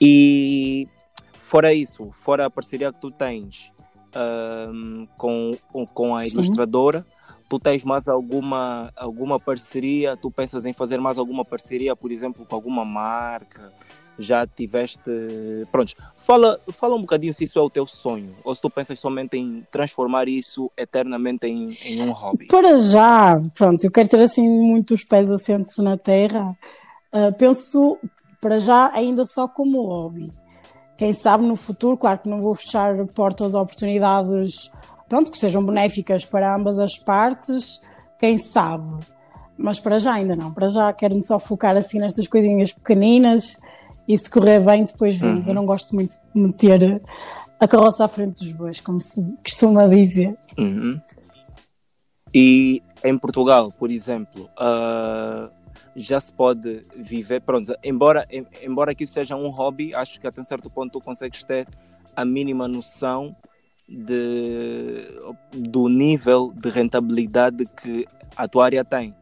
E 0.00 0.86
fora 1.38 1.74
isso, 1.74 2.10
fora 2.12 2.46
a 2.46 2.50
parceria 2.50 2.92
que 2.92 3.00
tu 3.00 3.10
tens 3.10 3.72
uh, 4.08 5.08
com, 5.16 5.56
com 5.92 6.14
a 6.14 6.24
ilustradora, 6.24 7.04
tu 7.48 7.58
tens 7.58 7.82
mais 7.82 8.06
alguma, 8.06 8.92
alguma 8.94 9.40
parceria? 9.40 10.16
Tu 10.16 10.30
pensas 10.30 10.66
em 10.66 10.72
fazer 10.72 11.00
mais 11.00 11.18
alguma 11.18 11.44
parceria, 11.44 11.96
por 11.96 12.12
exemplo, 12.12 12.46
com 12.46 12.54
alguma 12.54 12.84
marca? 12.84 13.72
Já 14.18 14.46
tiveste. 14.46 15.10
Pronto, 15.70 15.94
fala, 16.16 16.60
fala 16.72 16.94
um 16.94 17.00
bocadinho 17.00 17.32
se 17.32 17.44
isso 17.44 17.58
é 17.58 17.62
o 17.62 17.70
teu 17.70 17.86
sonho, 17.86 18.34
ou 18.44 18.54
se 18.54 18.60
tu 18.60 18.68
pensas 18.68 18.98
somente 18.98 19.36
em 19.36 19.66
transformar 19.70 20.28
isso 20.28 20.70
eternamente 20.76 21.46
em, 21.46 21.68
em 21.84 22.02
um 22.02 22.12
hobby. 22.12 22.46
Para 22.46 22.76
já, 22.78 23.40
pronto, 23.54 23.84
eu 23.84 23.90
quero 23.90 24.08
ter 24.08 24.20
assim 24.20 24.48
muitos 24.48 25.04
pés 25.04 25.30
assentos 25.30 25.76
na 25.78 25.96
terra. 25.96 26.56
Uh, 27.12 27.32
penso 27.38 27.98
para 28.40 28.58
já 28.58 28.92
ainda 28.94 29.24
só 29.24 29.48
como 29.48 29.82
hobby. 29.86 30.30
Quem 30.96 31.14
sabe 31.14 31.44
no 31.44 31.54
futuro, 31.54 31.96
claro 31.96 32.18
que 32.18 32.28
não 32.28 32.40
vou 32.40 32.54
fechar 32.54 32.94
portas 33.14 33.54
a 33.54 33.60
oportunidades 33.60 34.70
pronto, 35.08 35.32
que 35.32 35.38
sejam 35.38 35.64
benéficas 35.64 36.24
para 36.24 36.54
ambas 36.54 36.78
as 36.78 36.96
partes, 36.98 37.80
quem 38.18 38.38
sabe. 38.38 39.04
Mas 39.56 39.80
para 39.80 39.98
já 39.98 40.12
ainda 40.12 40.36
não, 40.36 40.52
para 40.52 40.68
já 40.68 40.92
quero-me 40.92 41.24
só 41.24 41.38
focar 41.38 41.76
assim 41.76 41.98
nestas 41.98 42.28
coisinhas 42.28 42.72
pequeninas 42.72 43.56
e 44.08 44.16
se 44.16 44.30
correr 44.30 44.60
bem, 44.60 44.84
depois 44.84 45.14
vemos. 45.16 45.46
Uhum. 45.46 45.52
Eu 45.52 45.54
não 45.54 45.66
gosto 45.66 45.94
muito 45.94 46.14
de 46.34 46.40
meter 46.40 47.02
a 47.60 47.68
carroça 47.68 48.06
à 48.06 48.08
frente 48.08 48.42
dos 48.42 48.52
bois, 48.52 48.80
como 48.80 49.00
se 49.00 49.22
costuma 49.44 49.86
dizer. 49.86 50.34
Uhum. 50.56 50.98
E 52.34 52.82
em 53.04 53.18
Portugal, 53.18 53.70
por 53.70 53.90
exemplo, 53.90 54.48
uh, 54.58 55.50
já 55.94 56.18
se 56.20 56.32
pode 56.32 56.82
viver. 56.96 57.42
Pronto, 57.42 57.74
embora, 57.84 58.26
embora 58.62 58.94
que 58.94 59.04
isso 59.04 59.12
seja 59.12 59.36
um 59.36 59.48
hobby, 59.48 59.94
acho 59.94 60.18
que 60.18 60.26
até 60.26 60.42
certo 60.42 60.70
ponto 60.70 60.92
tu 60.92 61.00
consegues 61.00 61.44
ter 61.44 61.68
a 62.16 62.24
mínima 62.24 62.66
noção 62.66 63.36
de, 63.86 65.06
do 65.52 65.88
nível 65.88 66.52
de 66.54 66.70
rentabilidade 66.70 67.66
que 67.66 68.06
a 68.36 68.48
tua 68.48 68.64
área 68.64 68.84
tem. 68.84 69.14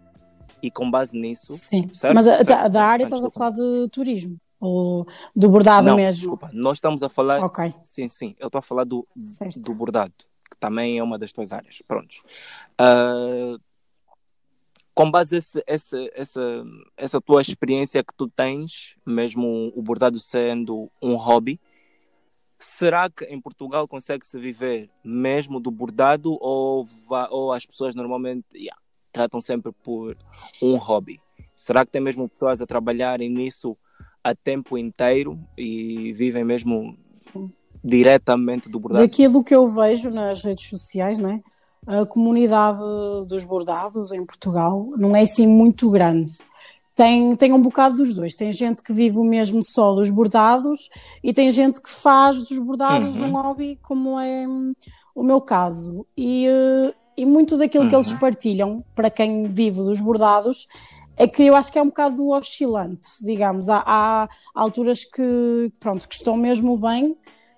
E 0.62 0.70
com 0.70 0.90
base 0.90 1.18
nisso. 1.18 1.52
Sim, 1.52 1.90
certo? 1.92 2.14
mas 2.14 2.26
a, 2.26 2.42
da, 2.42 2.68
da 2.68 2.84
área 2.84 3.04
estás 3.04 3.24
a 3.24 3.30
falar 3.30 3.50
de 3.50 3.88
turismo. 3.90 4.38
Ou 4.60 5.06
do 5.34 5.50
bordado 5.50 5.86
não, 5.86 5.96
mesmo? 5.96 6.20
Desculpa, 6.20 6.50
nós 6.52 6.78
estamos 6.78 7.02
a 7.02 7.08
falar. 7.08 7.42
Ok. 7.42 7.74
Sim, 7.84 8.08
sim, 8.08 8.34
eu 8.38 8.46
estou 8.46 8.58
a 8.58 8.62
falar 8.62 8.84
do, 8.84 9.06
do 9.56 9.74
bordado, 9.74 10.14
que 10.50 10.56
também 10.58 10.98
é 10.98 11.02
uma 11.02 11.18
das 11.18 11.32
tuas 11.32 11.52
áreas. 11.52 11.82
Prontos. 11.86 12.22
Uh, 12.80 13.60
com 14.94 15.10
base 15.10 15.36
essa, 15.36 15.62
essa, 15.66 15.98
essa, 16.14 16.64
essa 16.96 17.20
tua 17.20 17.42
experiência 17.42 18.02
que 18.02 18.14
tu 18.16 18.28
tens, 18.28 18.96
mesmo 19.04 19.70
o 19.76 19.82
bordado 19.82 20.18
sendo 20.18 20.90
um 21.02 21.16
hobby, 21.16 21.60
será 22.58 23.10
que 23.10 23.26
em 23.26 23.38
Portugal 23.38 23.86
consegue-se 23.86 24.38
viver 24.38 24.88
mesmo 25.04 25.60
do 25.60 25.70
bordado 25.70 26.38
ou, 26.40 26.86
ou 27.30 27.52
as 27.52 27.66
pessoas 27.66 27.94
normalmente 27.94 28.46
yeah, 28.54 28.80
tratam 29.12 29.38
sempre 29.38 29.70
por 29.70 30.16
um 30.62 30.76
hobby? 30.76 31.20
Será 31.54 31.84
que 31.84 31.92
tem 31.92 32.00
mesmo 32.00 32.26
pessoas 32.26 32.62
a 32.62 32.66
trabalharem 32.66 33.28
nisso 33.28 33.76
a 34.30 34.34
tempo 34.34 34.76
inteiro 34.76 35.38
e 35.56 36.12
vivem 36.12 36.44
mesmo 36.44 36.96
Sim. 37.04 37.50
diretamente 37.82 38.68
do 38.68 38.80
bordado. 38.80 39.04
Daquilo 39.04 39.44
que 39.44 39.54
eu 39.54 39.70
vejo 39.70 40.10
nas 40.10 40.42
redes 40.42 40.68
sociais, 40.68 41.18
não 41.18 41.30
é? 41.30 41.40
a 41.86 42.04
comunidade 42.04 42.80
dos 43.28 43.44
bordados 43.44 44.10
em 44.10 44.24
Portugal 44.26 44.88
não 44.96 45.14
é 45.14 45.22
assim 45.22 45.46
muito 45.46 45.88
grande. 45.90 46.32
Tem, 46.96 47.36
tem 47.36 47.52
um 47.52 47.60
bocado 47.60 47.96
dos 47.96 48.12
dois. 48.14 48.34
Tem 48.34 48.52
gente 48.52 48.82
que 48.82 48.92
vive 48.92 49.18
o 49.18 49.24
mesmo 49.24 49.62
só 49.62 49.94
dos 49.94 50.10
bordados 50.10 50.88
e 51.22 51.32
tem 51.32 51.50
gente 51.50 51.80
que 51.80 51.90
faz 51.90 52.48
dos 52.48 52.58
bordados 52.58 53.20
uhum. 53.20 53.26
um 53.26 53.32
hobby, 53.32 53.78
como 53.82 54.18
é 54.18 54.46
o 55.14 55.22
meu 55.22 55.40
caso. 55.40 56.04
E, 56.16 56.46
eh, 56.48 56.94
e 57.16 57.24
muito 57.24 57.56
daquilo 57.56 57.84
uhum. 57.84 57.90
que 57.90 57.96
eles 57.96 58.12
partilham, 58.14 58.84
para 58.94 59.10
quem 59.10 59.46
vive 59.46 59.76
dos 59.76 60.00
bordados, 60.00 60.66
é 61.16 61.26
que 61.26 61.42
eu 61.44 61.56
acho 61.56 61.72
que 61.72 61.78
é 61.78 61.82
um 61.82 61.86
bocado 61.86 62.28
oscilante, 62.28 63.08
digamos. 63.22 63.68
Há, 63.68 63.82
há, 63.86 64.28
alturas 64.54 65.04
que, 65.04 65.72
pronto, 65.80 66.08
que 66.08 66.14
estão 66.14 66.36
mesmo 66.36 66.76
bem 66.76 67.14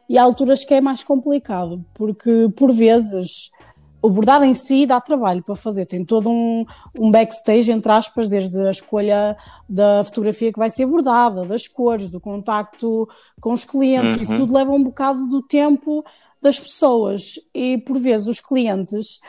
e 0.09 0.16
há 0.16 0.23
alturas 0.23 0.64
que 0.64 0.75
é 0.75 0.81
mais 0.81 1.03
complicado, 1.03 1.85
porque 1.94 2.49
por 2.57 2.73
vezes 2.73 3.51
o 4.01 4.09
bordado 4.09 4.44
em 4.44 4.55
si 4.55 4.87
dá 4.87 5.01
trabalho 5.01 5.42
para 5.42 5.57
fazer, 5.57 5.85
tem 5.85 6.05
todo 6.05 6.31
um, 6.31 6.64
um 6.97 7.11
backstage, 7.11 7.71
entre 7.73 7.90
aspas, 7.90 8.29
desde 8.29 8.61
a 8.64 8.71
escolha 8.71 9.37
da 9.68 10.05
fotografia 10.05 10.53
que 10.53 10.59
vai 10.59 10.71
ser 10.71 10.87
bordada, 10.87 11.44
das 11.44 11.66
cores, 11.66 12.09
do 12.09 12.21
contacto 12.21 13.09
com 13.40 13.53
os 13.53 13.64
clientes, 13.64 14.16
uhum. 14.16 14.23
isso 14.23 14.35
tudo 14.35 14.55
leva 14.55 14.71
um 14.71 14.85
bocado 14.85 15.27
do 15.27 15.42
tempo 15.42 16.05
das 16.40 16.61
pessoas 16.61 17.35
e 17.53 17.79
por 17.79 17.99
vezes 17.99 18.29
os 18.29 18.40
clientes 18.40 19.21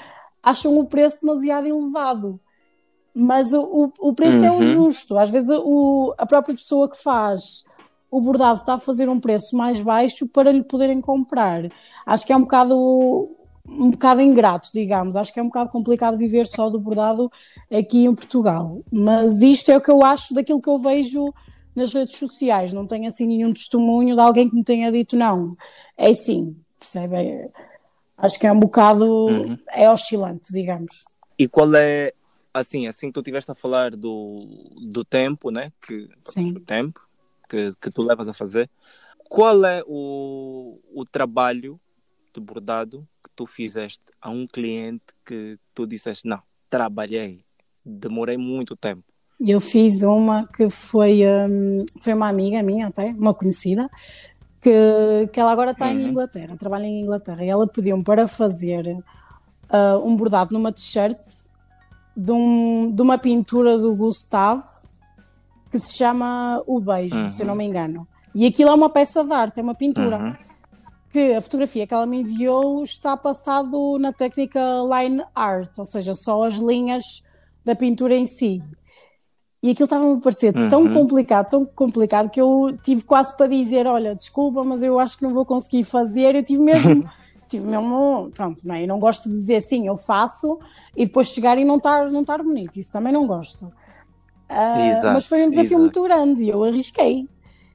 acham 0.44 0.78
o 0.78 0.86
preço 0.86 1.22
demasiado 1.22 1.68
elevado 1.68 2.39
mas 3.13 3.54
o, 3.54 3.91
o 4.00 4.13
preço 4.13 4.39
uhum. 4.39 4.45
é 4.45 4.52
o 4.52 4.56
uhum. 4.56 4.62
justo. 4.62 5.17
Às 5.17 5.30
vezes 5.30 5.50
o, 5.50 6.13
a 6.17 6.26
própria 6.26 6.56
pessoa 6.56 6.89
que 6.89 7.02
faz 7.02 7.63
o 8.12 8.19
bordado 8.19 8.60
está 8.60 8.74
a 8.76 8.80
fazer 8.80 9.08
um 9.10 9.19
preço 9.19 9.56
mais 9.56 9.82
baixo 9.82 10.28
para 10.28 10.52
lhe 10.52 10.63
poderem 10.63 11.00
comprar. 11.00 11.69
Acho 12.06 12.26
que 12.26 12.34
é 12.34 12.38
um 12.38 12.41
bocado 12.41 13.36
um 13.72 13.91
bocado 13.91 14.22
ingrato, 14.22 14.69
digamos. 14.74 15.15
Acho 15.15 15.32
que 15.32 15.39
é 15.39 15.43
um 15.43 15.48
bocado 15.48 15.69
complicado 15.69 16.17
viver 16.17 16.48
só 16.48 16.69
do 16.69 16.80
bordado 16.80 17.32
aqui 17.72 18.06
em 18.06 18.15
Portugal. 18.15 18.74
Mas 18.91 19.41
isto 19.41 19.69
é 19.69 19.78
o 19.78 19.82
que 19.82 19.91
eu 19.91 20.04
acho 20.04 20.34
daquilo 20.34 20.62
que 20.62 20.69
eu 20.69 20.80
vejo 20.80 21.32
nas 21.76 21.93
redes 21.93 22.17
sociais. 22.17 22.74
Não 22.74 22.88
tenho 22.88 23.08
assim 23.08 23.28
nenhum 23.28 23.54
testemunho 23.54 24.15
de 24.15 24.22
alguém 24.22 24.50
que 24.50 24.56
me 24.56 24.63
tenha 24.63 24.91
dito 24.91 25.15
não. 25.15 25.54
É 25.95 26.13
sim, 26.13 26.56
percebe? 26.80 27.52
Acho 28.17 28.39
que 28.39 28.48
é 28.48 28.52
um 28.52 28.60
bocado 28.60 29.06
uhum. 29.06 29.58
é 29.72 29.89
oscilante, 29.89 30.52
digamos. 30.52 31.06
E 31.38 31.48
qual 31.48 31.74
é 31.76 32.12
assim, 32.53 32.88
assim 32.88 33.07
que 33.07 33.13
tu 33.13 33.19
estiveste 33.19 33.51
a 33.51 33.55
falar 33.55 33.91
do, 33.91 34.79
do 34.91 35.03
tempo, 35.03 35.51
né? 35.51 35.71
Que, 35.81 36.09
Sim. 36.25 36.53
Do 36.53 36.59
tempo 36.59 37.01
que, 37.49 37.73
que 37.81 37.89
tu 37.89 38.01
levas 38.03 38.27
a 38.27 38.33
fazer. 38.33 38.69
Qual 39.29 39.63
é 39.65 39.83
o, 39.85 40.79
o 40.93 41.05
trabalho 41.05 41.79
de 42.33 42.39
bordado 42.39 43.07
que 43.23 43.29
tu 43.35 43.45
fizeste 43.45 44.03
a 44.21 44.29
um 44.29 44.47
cliente 44.47 45.05
que 45.25 45.57
tu 45.73 45.85
disseste, 45.85 46.27
não, 46.27 46.41
trabalhei, 46.69 47.43
demorei 47.85 48.38
muito 48.38 48.75
tempo? 48.75 49.03
Eu 49.39 49.62
fiz 49.62 50.03
uma 50.03 50.47
que 50.47 50.69
foi, 50.69 51.21
um, 51.25 51.85
foi 52.01 52.13
uma 52.13 52.27
amiga 52.27 52.62
minha 52.62 52.88
até, 52.88 53.05
uma 53.12 53.33
conhecida, 53.33 53.89
que, 54.62 55.29
que 55.31 55.39
ela 55.39 55.51
agora 55.51 55.71
está 55.71 55.85
uhum. 55.85 55.99
em 55.99 56.09
Inglaterra, 56.09 56.57
trabalha 56.57 56.85
em 56.85 57.01
Inglaterra, 57.01 57.45
e 57.45 57.49
ela 57.49 57.65
pediu-me 57.65 58.03
para 58.03 58.27
fazer 58.27 58.85
uh, 58.89 60.05
um 60.05 60.15
bordado 60.15 60.53
numa 60.53 60.73
t-shirt 60.73 61.48
de, 62.15 62.32
um, 62.32 62.91
de 62.93 63.02
uma 63.02 63.17
pintura 63.17 63.78
do 63.78 63.95
Gustavo 63.95 64.63
que 65.72 65.78
se 65.78 65.98
chama 65.98 66.62
O 66.65 66.80
Beijo, 66.80 67.15
uhum. 67.15 67.30
se 67.30 67.43
eu 67.43 67.48
não 67.48 67.56
me 67.56 67.65
engano. 67.65 68.08
E 68.34 68.45
aquilo 68.45 68.69
é 68.69 68.74
uma 68.74 68.89
peça 68.89 69.24
de 69.24 69.32
arte, 69.32 69.60
é 69.60 69.63
uma 69.63 69.76
pintura. 69.76 70.17
Uhum. 70.17 70.34
Que 71.12 71.34
a 71.34 71.41
fotografia 71.41 71.88
que 71.88 71.93
ela 71.93 72.06
me 72.06 72.22
enviou 72.22 72.84
está 72.84 73.17
passado 73.17 73.98
na 74.00 74.13
técnica 74.13 74.60
line 74.84 75.24
art, 75.34 75.78
ou 75.78 75.86
seja, 75.86 76.13
só 76.13 76.43
as 76.43 76.56
linhas 76.56 77.24
da 77.65 77.76
pintura 77.76 78.15
em 78.15 78.26
si. 78.26 78.62
E 79.62 79.72
aquilo 79.72 79.86
estava-me 79.86 80.17
a 80.17 80.22
parecer 80.22 80.56
uhum. 80.56 80.67
tão 80.69 80.93
complicado, 80.93 81.50
tão 81.50 81.65
complicado, 81.65 82.30
que 82.30 82.39
eu 82.39 82.78
tive 82.82 83.04
quase 83.04 83.36
para 83.36 83.48
dizer: 83.48 83.88
Olha, 83.88 84.15
desculpa, 84.15 84.63
mas 84.63 84.82
eu 84.82 85.00
acho 85.00 85.17
que 85.17 85.24
não 85.24 85.34
vou 85.34 85.45
conseguir 85.45 85.84
fazer. 85.84 86.36
Eu 86.36 86.43
tive 86.43 86.62
mesmo, 86.62 87.10
tive 87.50 87.65
mesmo, 87.65 88.32
pronto, 88.34 88.62
não 88.65 88.76
é? 88.76 88.84
Eu 88.84 88.88
não 88.88 89.00
gosto 89.00 89.30
de 89.30 89.36
dizer 89.36 89.62
sim, 89.62 89.88
eu 89.88 89.98
faço, 89.98 90.60
e 90.95 91.06
depois 91.06 91.30
chegar 91.30 91.58
e 91.58 91.65
não 91.65 91.78
estar 91.78 92.10
não 92.10 92.21
estar 92.21 92.41
bonito. 92.41 92.78
Isso 92.78 92.91
também 92.91 93.13
não 93.13 93.28
gosto. 93.28 93.65
Uh, 94.49 94.89
exato, 94.89 95.13
mas 95.13 95.28
foi 95.28 95.45
um 95.45 95.49
desafio 95.49 95.78
exato. 95.78 95.82
muito 95.82 96.04
grande 96.04 96.43
e 96.43 96.49
eu 96.49 96.63
arrisquei. 96.63 97.28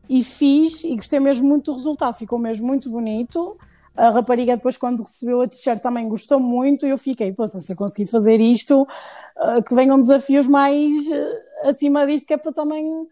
E 0.08 0.22
fiz 0.22 0.84
e 0.84 0.94
gostei 0.96 1.18
mesmo 1.18 1.48
muito 1.48 1.70
do 1.70 1.76
resultado, 1.76 2.14
ficou 2.14 2.38
mesmo 2.38 2.66
muito 2.66 2.90
bonito. 2.90 3.56
A 3.96 4.10
rapariga 4.10 4.56
depois 4.56 4.76
quando 4.76 5.02
recebeu 5.02 5.40
a 5.40 5.48
t-shirt 5.48 5.80
também 5.80 6.08
gostou 6.08 6.40
muito 6.40 6.84
e 6.84 6.90
eu 6.90 6.98
fiquei, 6.98 7.32
pô, 7.32 7.46
se 7.46 7.72
eu 7.72 7.76
conseguir 7.76 8.06
fazer 8.06 8.40
isto, 8.40 8.82
uh, 8.82 9.62
que 9.62 9.74
venham 9.74 9.98
desafios 9.98 10.48
mais 10.48 10.92
uh, 11.06 11.68
acima 11.68 12.04
disto, 12.06 12.26
que 12.26 12.34
é 12.34 12.36
para 12.36 12.52
também 12.52 13.06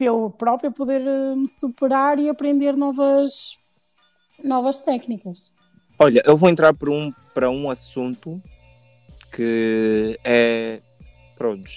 eu 0.00 0.30
própria 0.30 0.70
poder 0.70 1.00
me 1.36 1.48
superar 1.48 2.18
e 2.18 2.28
aprender 2.28 2.76
novas, 2.76 3.72
novas 4.42 4.80
técnicas. 4.80 5.54
Olha, 5.98 6.22
eu 6.24 6.36
vou 6.36 6.48
entrar 6.48 6.74
para 6.74 6.90
um, 6.90 7.12
para 7.32 7.50
um 7.50 7.70
assunto 7.70 8.40
que 9.32 10.18
é, 10.22 10.80
pronto, 11.36 11.70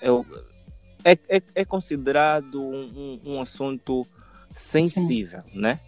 é, 0.00 1.12
é, 1.12 1.18
é, 1.28 1.42
é 1.54 1.64
considerado 1.64 2.60
um, 2.60 3.20
um, 3.24 3.32
um 3.32 3.40
assunto 3.40 4.06
sensível, 4.54 5.42
Sim. 5.50 5.60
né? 5.60 5.80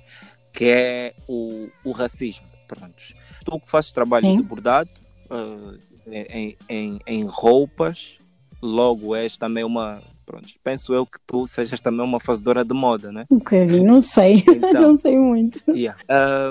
Que 0.52 0.64
é 0.66 1.14
o, 1.28 1.68
o 1.85 1.92
racismo. 1.92 2.46
Pronto. 2.66 3.02
Tu 3.44 3.61
que 3.61 3.70
fazes 3.70 3.92
trabalho 3.92 4.26
Sim. 4.26 4.37
de 4.38 4.42
bordado 4.42 4.90
uh, 5.30 5.78
em, 6.06 6.56
em, 6.68 7.00
em 7.06 7.24
roupas, 7.24 8.18
logo 8.62 9.14
és 9.14 9.37
também 9.37 9.64
uma 9.64 10.00
pronto, 10.30 10.48
penso 10.62 10.94
eu 10.94 11.04
que 11.04 11.18
tu 11.26 11.44
sejas 11.44 11.80
também 11.80 12.02
uma 12.02 12.20
fazedora 12.20 12.64
de 12.64 12.72
moda, 12.72 13.11
né? 13.11 13.26
Um 13.28 13.38
bocadinho, 13.38 13.85
não 13.85 14.00
sei, 14.00 14.37
então, 14.46 14.83
não 14.83 14.96
sei 14.96 15.18
muito. 15.18 15.61
Yeah. 15.68 16.00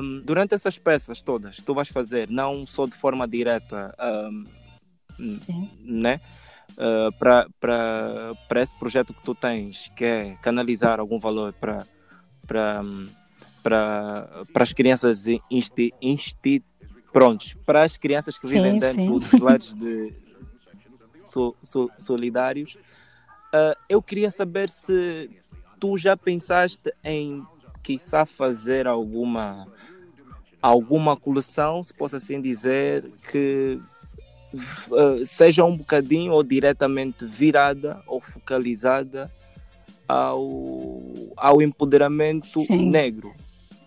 Um, 0.02 0.20
durante 0.20 0.54
essas 0.54 0.78
peças 0.78 1.22
todas, 1.22 1.58
tu 1.58 1.74
vais 1.74 1.88
fazer, 1.88 2.30
não 2.30 2.66
só 2.66 2.86
de 2.86 2.94
forma 2.94 3.26
direta, 3.26 3.96
um, 4.30 4.46
né? 5.84 6.20
Uh, 6.72 7.12
para 7.60 8.62
esse 8.62 8.78
projeto 8.78 9.14
que 9.14 9.24
tu 9.24 9.36
tens, 9.36 9.92
que 9.96 10.06
é 10.06 10.36
canalizar 10.42 11.00
algum 11.00 11.20
valor 11.20 11.54
para 11.54 11.86
para 13.62 14.46
as 14.56 14.74
crianças 14.74 15.26
insti, 15.52 15.94
insti, 16.02 16.64
prontos, 17.12 17.54
para 17.66 17.84
as 17.84 17.98
crianças 17.98 18.38
que 18.38 18.48
vivem 18.48 18.74
sim, 18.74 18.80
dentro 18.80 19.02
sim. 19.02 19.10
dos 19.10 19.32
lares 19.40 19.74
de 19.74 20.14
so, 21.16 21.56
so, 21.62 21.92
solidários, 21.98 22.78
Uh, 23.50 23.74
eu 23.90 24.00
queria 24.00 24.30
saber 24.30 24.70
se 24.70 25.28
tu 25.80 25.98
já 25.98 26.16
pensaste 26.16 26.94
em, 27.04 27.44
quiçá, 27.82 28.24
fazer 28.24 28.86
alguma, 28.86 29.68
alguma 30.62 31.18
coleção, 31.18 31.82
se 31.82 31.92
posso 31.92 32.16
assim 32.16 32.40
dizer, 32.40 33.10
que 33.32 33.80
seja 35.26 35.64
um 35.64 35.76
bocadinho 35.76 36.32
ou 36.32 36.44
diretamente 36.44 37.26
virada 37.26 38.02
ou 38.08 38.20
focalizada 38.20 39.32
ao, 40.08 41.02
ao 41.38 41.62
empoderamento 41.62 42.60
Sim. 42.62 42.90
negro. 42.90 43.34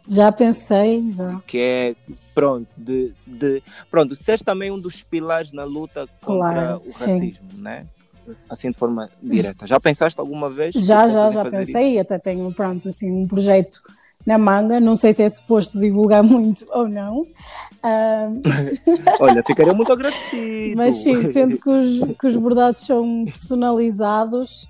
Já 0.09 0.33
pensei, 0.33 1.11
já. 1.11 1.41
Que 1.47 1.59
é, 1.59 1.95
pronto, 2.35 2.75
de, 2.79 3.13
de 3.27 3.63
pronto, 3.91 4.15
seres 4.15 4.43
também 4.43 4.71
um 4.71 4.79
dos 4.79 5.03
pilares 5.03 5.53
na 5.53 5.65
luta 5.65 6.09
contra 6.21 6.53
claro, 6.53 6.83
o 6.85 6.93
racismo, 6.93 7.51
sim. 7.51 7.61
né? 7.61 7.87
assim 8.49 8.71
de 8.71 8.79
forma 8.79 9.11
direta. 9.23 9.67
Já 9.67 9.81
pensaste 9.81 10.19
alguma 10.19 10.49
vez? 10.49 10.75
Já, 10.75 11.09
já, 11.09 11.31
já 11.31 11.45
pensei. 11.45 11.93
Isso? 11.93 12.01
Até 12.01 12.19
tenho, 12.19 12.53
pronto, 12.53 12.89
assim, 12.89 13.11
um 13.11 13.27
projeto 13.27 13.81
na 14.27 14.39
manga. 14.39 14.81
Não 14.81 14.97
sei 14.97 15.13
se 15.13 15.23
é 15.23 15.29
suposto 15.29 15.79
divulgar 15.79 16.23
muito 16.25 16.65
ou 16.71 16.89
não. 16.89 17.25
Um... 17.85 18.43
Olha, 19.21 19.43
ficaria 19.43 19.73
muito 19.73 19.93
agradecido. 19.93 20.77
Mas 20.77 20.97
sim, 20.97 21.33
sendo 21.33 21.59
que 21.59 21.69
os, 21.69 22.17
que 22.19 22.27
os 22.27 22.37
bordados 22.37 22.87
são 22.87 23.25
personalizados, 23.25 24.65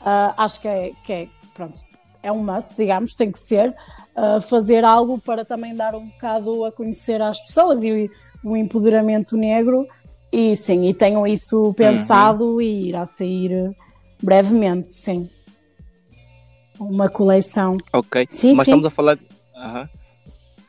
uh, 0.00 0.34
acho 0.36 0.60
que 0.60 0.68
é, 0.68 0.92
que 1.04 1.12
é, 1.12 1.28
pronto, 1.54 1.80
é 2.22 2.30
um 2.30 2.42
must, 2.42 2.72
digamos, 2.76 3.14
tem 3.14 3.30
que 3.30 3.38
ser. 3.38 3.74
Uh, 4.16 4.40
fazer 4.40 4.84
algo 4.84 5.18
para 5.18 5.44
também 5.44 5.74
dar 5.74 5.94
um 5.94 6.08
bocado 6.08 6.64
a 6.64 6.72
conhecer 6.72 7.22
às 7.22 7.38
pessoas 7.40 7.80
e 7.82 8.10
o 8.42 8.56
empoderamento 8.56 9.36
negro 9.36 9.86
e 10.32 10.54
sim, 10.54 10.88
e 10.88 10.94
tenho 10.94 11.26
isso 11.26 11.74
pensado 11.74 12.54
uhum. 12.54 12.60
e 12.60 12.88
irá 12.88 13.04
sair 13.04 13.74
brevemente, 14.22 14.94
sim. 14.94 15.28
Uma 16.80 17.08
coleção. 17.08 17.76
Ok, 17.92 18.26
sim, 18.30 18.54
mas 18.54 18.64
sim. 18.64 18.72
estamos 18.72 18.86
a 18.86 18.90
falar. 18.90 19.18
Uhum. 19.54 19.88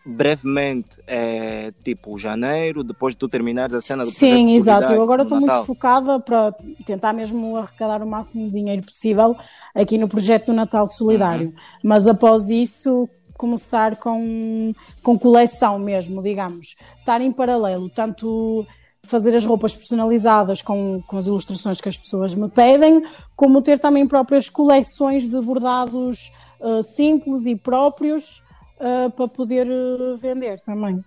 Brevemente, 0.03 0.89
é 1.05 1.71
tipo 1.83 2.17
janeiro, 2.17 2.83
depois 2.83 3.13
de 3.13 3.19
tu 3.19 3.29
terminares 3.29 3.73
a 3.73 3.81
cena 3.81 4.03
do 4.03 4.09
Sim, 4.09 4.55
exato. 4.55 4.91
Eu 4.91 5.01
agora 5.01 5.21
estou 5.21 5.39
muito 5.39 5.63
focada 5.63 6.19
para 6.19 6.51
tentar 6.85 7.13
mesmo 7.13 7.55
arrecadar 7.55 8.01
o 8.01 8.07
máximo 8.07 8.45
de 8.45 8.51
dinheiro 8.51 8.81
possível 8.81 9.37
aqui 9.75 9.99
no 9.99 10.07
projeto 10.07 10.47
do 10.47 10.53
Natal 10.53 10.87
Solidário. 10.87 11.47
Uhum. 11.47 11.53
Mas 11.83 12.07
após 12.07 12.49
isso, 12.49 13.07
começar 13.37 13.95
com, 13.95 14.73
com 15.01 15.17
coleção 15.17 15.79
mesmo, 15.79 16.21
digamos. 16.21 16.75
Estar 16.99 17.21
em 17.21 17.31
paralelo, 17.31 17.89
tanto 17.89 18.65
fazer 19.11 19.35
as 19.35 19.43
roupas 19.43 19.75
personalizadas 19.75 20.61
com, 20.61 21.01
com 21.01 21.17
as 21.17 21.27
ilustrações 21.27 21.81
que 21.81 21.89
as 21.89 21.97
pessoas 21.97 22.33
me 22.33 22.47
pedem, 22.47 23.05
como 23.35 23.61
ter 23.61 23.77
também 23.77 24.07
próprias 24.07 24.49
coleções 24.49 25.29
de 25.29 25.39
bordados 25.41 26.31
uh, 26.61 26.81
simples 26.81 27.45
e 27.45 27.55
próprios 27.55 28.41
uh, 28.79 29.11
para 29.11 29.27
poder 29.27 29.67
uh, 29.67 30.15
vender 30.15 30.61
também. 30.61 31.03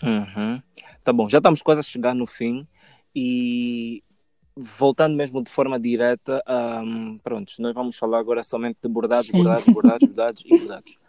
Uhum. 0.00 0.62
Tá 1.02 1.12
bom, 1.12 1.28
já 1.28 1.38
estamos 1.38 1.60
quase 1.60 1.80
a 1.80 1.82
chegar 1.82 2.14
no 2.14 2.26
fim 2.26 2.64
e 3.14 4.04
voltando 4.56 5.16
mesmo 5.16 5.42
de 5.42 5.50
forma 5.50 5.78
direta, 5.80 6.42
um, 6.84 7.18
pronto, 7.18 7.52
nós 7.58 7.74
vamos 7.74 7.96
falar 7.96 8.20
agora 8.20 8.44
somente 8.44 8.78
de 8.80 8.88
bordados, 8.88 9.30
bordados, 9.30 9.64
bordados, 9.64 10.08
bordados 10.08 10.42
e 10.44 10.48
bordados. 10.48 10.98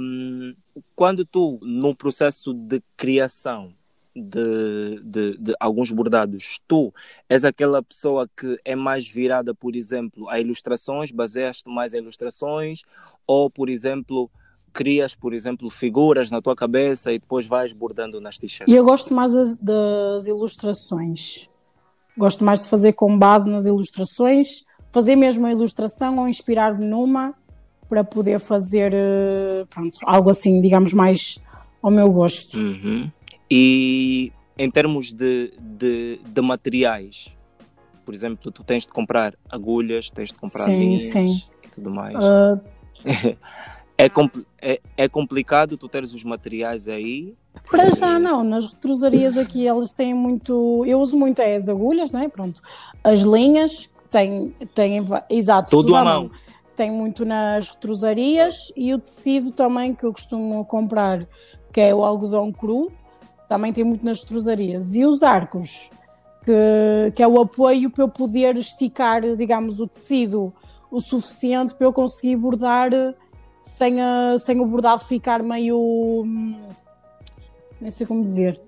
Um, 0.00 0.54
quando 0.94 1.24
tu, 1.24 1.58
no 1.60 1.92
processo 1.92 2.54
de 2.54 2.80
criação, 2.96 3.74
de, 4.16 5.00
de, 5.04 5.38
de, 5.38 5.54
alguns 5.60 5.90
bordados, 5.90 6.58
tu 6.66 6.92
és 7.28 7.44
aquela 7.44 7.82
pessoa 7.82 8.28
que 8.34 8.58
é 8.64 8.74
mais 8.74 9.06
virada, 9.06 9.54
por 9.54 9.76
exemplo, 9.76 10.28
a 10.28 10.40
ilustrações, 10.40 11.10
baseias-te 11.10 11.68
mais 11.68 11.92
em 11.92 11.98
ilustrações, 11.98 12.82
ou, 13.26 13.50
por 13.50 13.68
exemplo, 13.68 14.30
crias, 14.72 15.14
por 15.14 15.34
exemplo, 15.34 15.68
figuras 15.68 16.30
na 16.30 16.40
tua 16.40 16.56
cabeça 16.56 17.12
e 17.12 17.18
depois 17.18 17.46
vais 17.46 17.72
bordando 17.72 18.20
nas 18.20 18.38
t-shirts? 18.38 18.74
Eu 18.74 18.84
gosto 18.84 19.12
mais 19.12 19.32
das, 19.32 19.56
das 19.56 20.26
ilustrações. 20.26 21.50
Gosto 22.16 22.44
mais 22.44 22.62
de 22.62 22.68
fazer 22.68 22.94
com 22.94 23.18
base 23.18 23.48
nas 23.48 23.66
ilustrações, 23.66 24.64
fazer 24.90 25.16
mesmo 25.16 25.46
a 25.46 25.52
ilustração 25.52 26.18
ou 26.18 26.28
inspirar-me 26.28 26.86
numa 26.86 27.34
para 27.88 28.02
poder 28.02 28.40
fazer 28.40 28.92
eh, 28.94 29.64
pronto, 29.68 29.98
algo 30.04 30.30
assim, 30.30 30.60
digamos, 30.60 30.92
mais 30.92 31.38
ao 31.82 31.90
meu 31.90 32.10
gosto. 32.10 32.58
Uhum. 32.58 33.10
E 33.50 34.32
em 34.58 34.70
termos 34.70 35.12
de, 35.12 35.52
de, 35.60 36.20
de, 36.26 36.40
materiais, 36.40 37.28
por 38.04 38.14
exemplo, 38.14 38.50
tu 38.50 38.64
tens 38.64 38.84
de 38.84 38.88
comprar 38.88 39.34
agulhas, 39.48 40.10
tens 40.10 40.30
de 40.30 40.34
comprar 40.38 40.64
sim, 40.64 40.78
linhas 40.78 41.02
sim. 41.02 41.42
e 41.64 41.68
tudo 41.68 41.90
mais. 41.90 42.16
Uh... 42.16 42.60
é, 43.98 44.10
é, 44.60 44.80
é, 44.96 45.08
complicado 45.08 45.76
tu 45.76 45.88
teres 45.88 46.12
os 46.14 46.24
materiais 46.24 46.88
aí? 46.88 47.34
Para 47.70 47.90
já 47.90 48.18
não, 48.18 48.42
nas 48.42 48.66
retrosarias 48.66 49.36
aqui 49.36 49.66
elas 49.66 49.92
têm 49.92 50.14
muito. 50.14 50.84
Eu 50.86 51.00
uso 51.00 51.16
muito 51.16 51.40
é 51.40 51.54
as 51.54 51.68
agulhas, 51.68 52.12
não 52.12 52.20
é? 52.20 52.28
Pronto. 52.28 52.60
As 53.02 53.20
linhas 53.20 53.90
têm, 54.10 54.50
têm 54.74 55.04
exato, 55.30 55.70
tudo, 55.70 55.86
tudo 55.86 55.96
à 55.96 56.04
mão. 56.04 56.22
mão. 56.24 56.30
Tem 56.74 56.90
muito 56.90 57.24
nas 57.24 57.70
retrosarias 57.70 58.70
e 58.76 58.92
o 58.92 58.98
tecido 58.98 59.50
também 59.50 59.94
que 59.94 60.04
eu 60.04 60.12
costumo 60.12 60.62
comprar, 60.64 61.26
que 61.72 61.80
é 61.80 61.94
o 61.94 62.04
algodão 62.04 62.52
cru, 62.52 62.92
também 63.48 63.72
tem 63.72 63.84
muito 63.84 64.04
nas 64.04 64.22
trozarias. 64.22 64.94
E 64.94 65.04
os 65.04 65.22
arcos, 65.22 65.90
que, 66.44 67.12
que 67.14 67.22
é 67.22 67.28
o 67.28 67.40
apoio 67.40 67.90
para 67.90 68.04
eu 68.04 68.08
poder 68.08 68.56
esticar, 68.56 69.22
digamos, 69.36 69.80
o 69.80 69.86
tecido 69.86 70.52
o 70.90 71.00
suficiente 71.00 71.74
para 71.74 71.86
eu 71.86 71.92
conseguir 71.92 72.36
bordar 72.36 72.90
sem, 73.60 74.00
a, 74.00 74.38
sem 74.38 74.60
o 74.60 74.66
bordado 74.66 75.04
ficar 75.04 75.42
meio. 75.42 76.22
Nem 77.80 77.90
sei 77.90 78.06
como 78.06 78.24
dizer. 78.24 78.60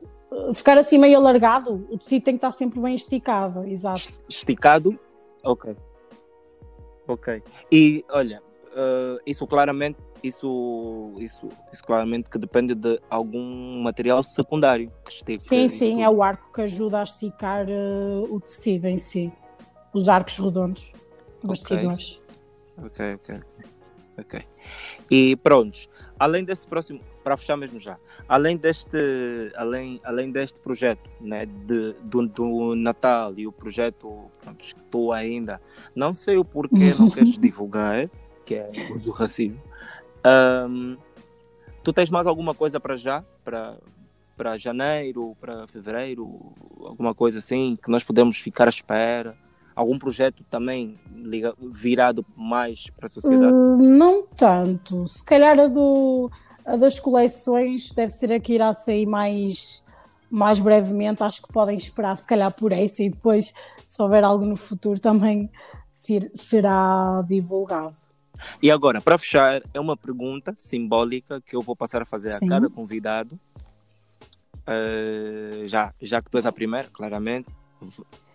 Ficar 0.52 0.76
assim 0.76 0.98
meio 0.98 1.16
alargado. 1.16 1.86
O 1.90 1.96
tecido 1.96 2.24
tem 2.24 2.34
que 2.34 2.38
estar 2.38 2.52
sempre 2.52 2.80
bem 2.80 2.94
esticado, 2.94 3.64
exato. 3.64 4.08
Esticado? 4.28 4.98
Ok. 5.42 5.74
Ok. 7.06 7.42
E 7.72 8.04
olha, 8.10 8.42
uh, 8.78 9.20
isso 9.26 9.46
claramente 9.46 9.98
isso, 10.22 11.12
isso, 11.18 11.48
isso 11.72 11.82
claramente 11.84 12.28
que 12.28 12.38
depende 12.38 12.74
de 12.74 13.00
algum 13.08 13.82
material 13.82 14.22
secundário 14.22 14.90
que 15.04 15.12
esteja. 15.12 15.38
Sim, 15.40 15.68
sim, 15.68 16.02
é 16.02 16.10
o 16.10 16.22
arco 16.22 16.52
que 16.52 16.60
ajuda 16.60 17.00
a 17.00 17.02
esticar 17.02 17.66
uh, 17.70 18.34
o 18.34 18.40
tecido 18.40 18.86
em 18.86 18.98
si. 18.98 19.32
Os 19.92 20.08
arcos 20.08 20.38
redondos, 20.38 20.92
bastidores. 21.42 22.20
Ok, 22.76 23.14
ok. 23.14 23.40
Ok. 24.18 24.40
E 25.10 25.36
pronto, 25.36 25.78
além 26.18 26.44
desse 26.44 26.66
próximo, 26.66 27.00
para 27.22 27.36
fechar 27.36 27.56
mesmo 27.56 27.78
já, 27.78 27.96
além 28.28 28.56
deste, 28.56 28.98
além, 29.54 30.00
além 30.02 30.32
deste 30.32 30.58
projeto 30.58 31.08
né, 31.20 31.46
de, 31.46 31.92
do, 32.02 32.26
do 32.26 32.74
Natal 32.74 33.34
e 33.36 33.46
o 33.46 33.52
projeto 33.52 34.28
pronto, 34.42 34.58
que 34.58 34.80
tu 34.90 35.12
ainda 35.12 35.60
não 35.94 36.12
sei 36.12 36.36
o 36.36 36.44
porquê 36.44 36.94
não 36.98 37.08
queres 37.10 37.36
divulgar, 37.38 38.10
que 38.48 38.54
é 38.54 38.70
o 38.90 38.98
do 38.98 39.10
racismo, 39.10 39.60
um, 40.66 40.96
tu 41.84 41.92
tens 41.92 42.08
mais 42.08 42.26
alguma 42.26 42.54
coisa 42.54 42.80
para 42.80 42.96
já? 42.96 43.22
Para, 43.44 43.76
para 44.34 44.56
janeiro, 44.56 45.36
para 45.38 45.66
fevereiro, 45.66 46.54
alguma 46.80 47.14
coisa 47.14 47.40
assim, 47.40 47.76
que 47.76 47.90
nós 47.90 48.02
podemos 48.02 48.38
ficar 48.38 48.66
à 48.66 48.70
espera? 48.70 49.36
algum 49.74 49.96
projeto 49.96 50.42
também 50.50 50.98
virado 51.70 52.26
mais 52.36 52.90
para 52.90 53.06
a 53.06 53.08
sociedade? 53.08 53.52
Uh, 53.52 53.76
não 53.76 54.26
tanto. 54.26 55.06
Se 55.06 55.24
calhar 55.24 55.56
a, 55.56 55.68
do, 55.68 56.28
a 56.66 56.74
das 56.74 56.98
coleções 56.98 57.92
deve 57.94 58.10
ser 58.10 58.32
a 58.32 58.40
que 58.40 58.54
irá 58.54 58.74
sair 58.74 59.06
mais, 59.06 59.84
mais 60.28 60.58
brevemente. 60.58 61.22
Acho 61.22 61.40
que 61.40 61.52
podem 61.52 61.76
esperar, 61.76 62.16
se 62.16 62.26
calhar, 62.26 62.52
por 62.52 62.72
essa 62.72 63.04
e 63.04 63.10
depois, 63.10 63.54
se 63.86 64.02
houver 64.02 64.24
algo 64.24 64.44
no 64.44 64.56
futuro, 64.56 64.98
também 64.98 65.48
ser, 65.92 66.28
será 66.34 67.24
divulgado. 67.28 67.94
E 68.62 68.70
agora, 68.70 69.00
para 69.00 69.18
fechar, 69.18 69.62
é 69.72 69.80
uma 69.80 69.96
pergunta 69.96 70.54
simbólica 70.56 71.40
que 71.40 71.56
eu 71.56 71.62
vou 71.62 71.76
passar 71.76 72.02
a 72.02 72.04
fazer 72.04 72.32
Sim. 72.32 72.46
a 72.46 72.48
cada 72.48 72.70
convidado. 72.70 73.38
Uh, 74.66 75.66
já, 75.66 75.94
já 76.00 76.20
que 76.20 76.30
tu 76.30 76.36
és 76.36 76.44
a 76.44 76.52
primeira, 76.52 76.88
claramente, 76.88 77.48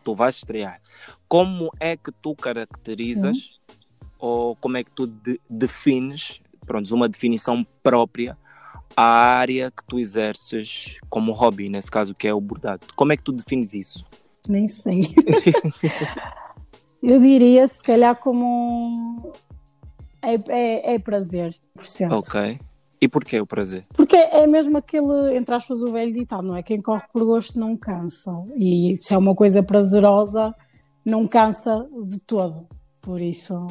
tu 0.04 0.16
vais 0.16 0.36
estrear. 0.36 0.82
Como 1.28 1.72
é 1.80 1.96
que 1.96 2.12
tu 2.12 2.36
caracterizas 2.36 3.38
Sim. 3.38 3.76
ou 4.18 4.56
como 4.56 4.78
é 4.78 4.84
que 4.84 4.92
tu 4.92 5.06
de, 5.08 5.39
defines, 5.50 6.42
pronto, 6.66 6.94
uma 6.94 7.08
definição 7.08 7.66
própria 7.84 8.38
à 8.96 9.04
área 9.04 9.72
que 9.72 9.84
tu 9.86 10.00
exerces 10.00 10.98
como 11.10 11.34
hobby, 11.34 11.70
nesse 11.70 11.92
caso 11.92 12.16
que 12.16 12.28
é 12.28 12.34
o 12.34 12.42
bordado? 12.42 12.88
Como 12.96 13.13
é 13.13 13.18
que 13.18 13.24
tu 13.24 13.32
defines 13.32 13.74
isso? 13.74 14.06
Nem 14.50 14.68
sei. 14.68 15.02
Eu 17.04 17.20
diria, 17.20 17.68
se 17.68 17.84
calhar, 17.84 18.16
como 18.16 19.34
é, 20.24 20.36
é, 20.48 20.96
é 20.96 21.00
prazer, 21.00 21.54
por 21.74 21.86
cento. 21.86 22.14
Ok. 22.14 22.60
E 23.02 23.08
porquê 23.10 23.42
o 23.42 23.46
prazer? 23.46 23.84
Porque 23.94 24.16
é 24.16 24.48
mesmo 24.48 24.78
aquele, 24.78 25.36
entre 25.36 25.54
aspas, 25.54 25.82
o 25.82 25.92
velho 25.92 26.14
ditado, 26.14 26.48
não 26.48 26.56
é? 26.56 26.64
Quem 26.64 26.82
corre 26.82 27.04
por 27.12 27.26
gosto 27.26 27.60
não 27.60 27.76
cansa. 27.76 28.32
E 28.56 28.96
se 28.96 29.14
é 29.14 29.18
uma 29.18 29.36
coisa 29.36 29.62
prazerosa, 29.62 30.56
não 31.04 31.28
cansa 31.28 31.86
de 32.08 32.18
todo. 32.22 32.66
Por 33.02 33.20
isso, 33.20 33.68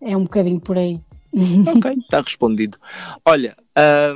é 0.00 0.16
um 0.16 0.24
bocadinho 0.24 0.60
por 0.60 0.76
aí. 0.76 1.00
Ok, 1.76 1.92
está 1.92 2.20
respondido. 2.20 2.76
Olha, 3.24 3.56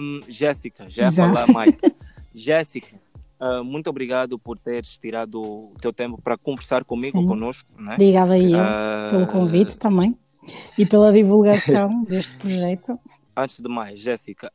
um, 0.00 0.20
Jéssica, 0.28 0.90
já 0.90 1.04
ia 1.04 1.12
falar 1.12 1.46
mais. 1.52 1.72
Jéssica, 2.34 2.96
uh, 3.40 3.62
muito 3.62 3.88
obrigado 3.88 4.36
por 4.36 4.58
teres 4.58 4.98
tirado 4.98 5.40
o 5.40 5.74
teu 5.80 5.92
tempo 5.92 6.20
para 6.20 6.36
conversar 6.36 6.82
comigo, 6.82 7.20
Sim. 7.20 7.26
conosco. 7.26 7.70
Né? 7.80 7.94
Obrigada 7.94 8.32
aí 8.32 8.52
uh, 8.52 9.10
pelo 9.10 9.28
convite 9.28 9.78
também 9.78 10.18
e 10.78 10.86
pela 10.86 11.12
divulgação 11.12 12.02
deste 12.08 12.36
projeto. 12.36 12.98
Antes 13.36 13.60
de 13.60 13.68
mais, 13.68 13.98
Jéssica, 14.00 14.50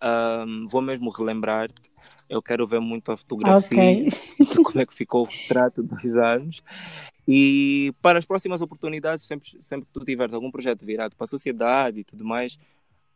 um, 0.48 0.66
vou 0.68 0.82
mesmo 0.82 1.10
relembrar-te. 1.10 1.90
Eu 2.30 2.42
quero 2.42 2.68
ver 2.68 2.80
muito 2.80 3.12
a 3.12 3.18
fotografia 3.18 3.78
okay. 3.78 4.06
de 4.06 4.64
como 4.64 4.80
é 4.80 4.86
que 4.86 4.94
ficou 4.94 5.24
o 5.24 5.28
retrato 5.28 5.82
de 5.82 5.90
dois 5.90 6.16
anos. 6.16 6.62
E 7.28 7.94
para 8.02 8.20
as 8.20 8.26
próximas 8.26 8.62
oportunidades, 8.62 9.26
sempre, 9.26 9.50
sempre 9.60 9.86
que 9.88 9.94
tu 9.94 10.06
tiveres 10.06 10.34
algum 10.34 10.50
projeto 10.50 10.86
virado 10.86 11.16
para 11.16 11.26
a 11.26 11.28
sociedade 11.28 12.00
e 12.00 12.04
tudo 12.04 12.24
mais, 12.24 12.56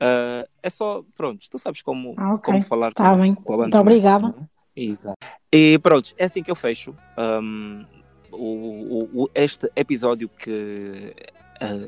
uh, 0.01 0.47
é 0.62 0.69
só, 0.69 1.03
pronto, 1.15 1.49
tu 1.49 1.57
sabes 1.57 1.81
como, 1.81 2.12
okay. 2.12 2.53
como 2.53 2.63
falar 2.63 2.91
tá 2.93 3.12
com, 3.12 3.21
bem. 3.21 3.36
com 3.36 3.53
a 3.53 3.57
banda. 3.57 3.63
Muito 3.63 3.79
obrigada. 3.79 4.36
Exato. 4.75 5.17
E 5.51 5.79
pronto, 5.79 6.13
é 6.17 6.25
assim 6.25 6.41
que 6.41 6.51
eu 6.51 6.55
fecho 6.55 6.95
um, 7.17 7.86
o, 8.31 9.23
o, 9.23 9.29
este 9.33 9.71
episódio 9.75 10.27
que 10.27 11.15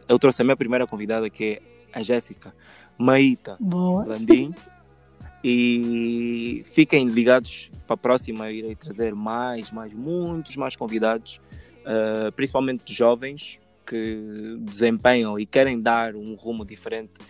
eu 0.08 0.20
trouxe 0.20 0.42
a 0.42 0.46
minha 0.46 0.58
primeira 0.58 0.88
convidada, 0.88 1.30
que 1.30 1.62
é 1.94 2.00
a 2.00 2.04
Jéssica 2.04 2.54
Maíta 2.98 3.58
Landim. 3.62 4.54
E 5.48 6.66
fiquem 6.72 7.08
ligados 7.08 7.70
para 7.86 7.94
a 7.94 7.98
próxima, 7.98 8.50
irei 8.50 8.76
trazer 8.76 9.14
mais, 9.14 9.70
mais, 9.70 9.94
muitos 9.94 10.58
mais 10.58 10.76
convidados, 10.76 11.40
uh, 11.82 12.32
principalmente 12.32 12.92
jovens 12.92 13.60
que 13.86 14.58
desempenham 14.62 15.40
e 15.40 15.46
querem 15.46 15.80
dar 15.80 16.16
um 16.16 16.34
rumo 16.34 16.66
diferente 16.66 17.22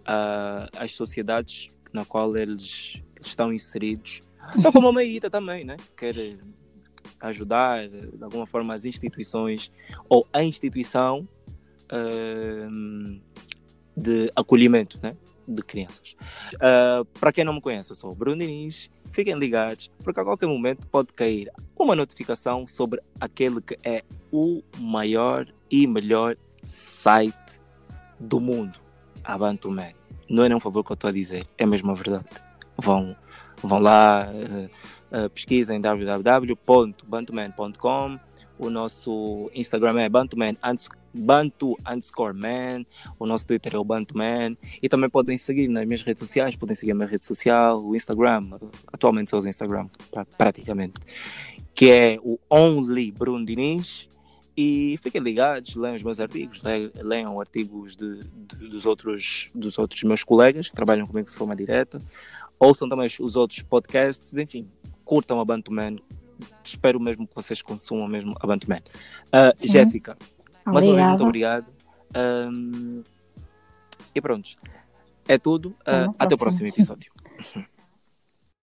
uh, 0.00 0.68
às 0.76 0.92
sociedades 0.92 1.70
na 1.94 2.04
qual 2.04 2.36
eles, 2.36 3.00
eles 3.16 3.28
estão 3.28 3.50
inseridos. 3.50 4.20
Então, 4.54 4.70
como 4.70 4.88
a 4.88 4.92
Maíta 4.92 5.30
também, 5.30 5.64
né? 5.64 5.78
Quer 5.96 6.36
ajudar 7.20 7.88
de 7.88 8.22
alguma 8.22 8.46
forma 8.46 8.74
as 8.74 8.84
instituições 8.84 9.72
ou 10.10 10.28
a 10.30 10.44
instituição 10.44 11.26
de 13.96 14.30
acolhimento 14.34 14.98
né, 15.02 15.16
de 15.46 15.62
crianças. 15.62 16.16
Uh, 16.54 17.04
para 17.18 17.32
quem 17.32 17.44
não 17.44 17.54
me 17.54 17.60
conhece, 17.60 17.92
eu 17.92 17.96
sou 17.96 18.10
o 18.10 18.14
Bruno. 18.14 18.42
Fiquem 19.10 19.34
ligados, 19.34 19.90
porque 20.02 20.20
a 20.20 20.24
qualquer 20.24 20.46
momento 20.46 20.86
pode 20.86 21.12
cair 21.12 21.50
uma 21.78 21.94
notificação 21.94 22.66
sobre 22.66 23.02
aquele 23.20 23.60
que 23.60 23.76
é 23.84 24.02
o 24.32 24.62
maior 24.78 25.46
e 25.70 25.86
melhor 25.86 26.34
site 26.64 27.60
do 28.18 28.40
mundo, 28.40 28.80
a 29.22 29.36
Bantuman. 29.36 29.92
Não 30.30 30.44
é 30.44 30.48
nem 30.48 30.56
um 30.56 30.60
favor 30.60 30.82
que 30.82 30.92
eu 30.92 30.94
estou 30.94 31.08
a 31.08 31.12
dizer, 31.12 31.46
é 31.58 31.66
mesmo 31.66 31.90
a 31.90 31.94
verdade. 31.94 32.24
Vão, 32.78 33.14
vão 33.62 33.80
lá, 33.80 34.30
uh, 34.32 34.70
uh, 35.26 35.30
pesquisem 35.30 35.78
www.bantuman.com. 35.78 38.18
O 38.58 38.70
nosso 38.70 39.50
Instagram 39.54 40.00
é 40.00 40.08
bantuman 40.08 40.56
Bantu 41.14 41.76
underscore 41.86 42.34
man, 42.34 42.84
o 43.18 43.26
nosso 43.26 43.46
Twitter 43.46 43.74
é 43.74 43.78
o 43.78 43.84
Bantuman 43.84 44.56
e 44.82 44.88
também 44.88 45.10
podem 45.10 45.36
seguir 45.36 45.68
nas 45.68 45.86
minhas 45.86 46.02
redes 46.02 46.20
sociais, 46.20 46.56
podem 46.56 46.74
seguir 46.74 46.92
a 46.92 46.94
minha 46.94 47.06
rede 47.06 47.26
social, 47.26 47.82
o 47.82 47.94
Instagram, 47.94 48.58
atualmente 48.90 49.30
sou 49.30 49.40
o 49.40 49.48
Instagram, 49.48 49.88
praticamente, 50.38 50.94
que 51.74 51.90
é 51.90 52.18
o 52.22 52.38
Only 52.50 53.10
Bruno 53.10 53.44
Diniz. 53.44 54.08
E 54.54 54.98
fiquem 55.02 55.22
ligados, 55.22 55.74
leiam 55.76 55.96
os 55.96 56.02
meus 56.02 56.20
artigos, 56.20 56.62
leiam 57.02 57.40
artigos 57.40 57.96
de, 57.96 58.22
de, 58.22 58.68
dos, 58.68 58.84
outros, 58.84 59.48
dos 59.54 59.78
outros 59.78 60.02
meus 60.02 60.22
colegas 60.22 60.68
que 60.68 60.76
trabalham 60.76 61.06
comigo 61.06 61.26
de 61.26 61.34
forma 61.34 61.56
direta, 61.56 61.98
ouçam 62.58 62.86
também 62.86 63.08
os 63.18 63.34
outros 63.34 63.62
podcasts, 63.62 64.36
enfim, 64.36 64.68
curtam 65.06 65.40
a 65.40 65.44
Bantuman. 65.44 65.96
Espero 66.64 67.00
mesmo 67.00 67.26
que 67.26 67.34
vocês 67.34 67.62
consumam 67.62 68.06
mesmo 68.06 68.34
a 68.40 68.46
Bantuman. 68.46 68.78
Uh, 69.28 69.70
Jéssica, 69.70 70.16
mais 70.64 70.86
uma 70.86 70.94
vez, 70.94 71.06
muito 71.08 71.24
obrigado. 71.24 71.66
Um, 72.16 73.02
e 74.14 74.20
pronto. 74.20 74.50
É 75.26 75.38
tudo. 75.38 75.70
Uh, 75.80 76.14
até 76.18 76.34
o 76.34 76.38
próximo 76.38 76.66
episódio. 76.68 77.12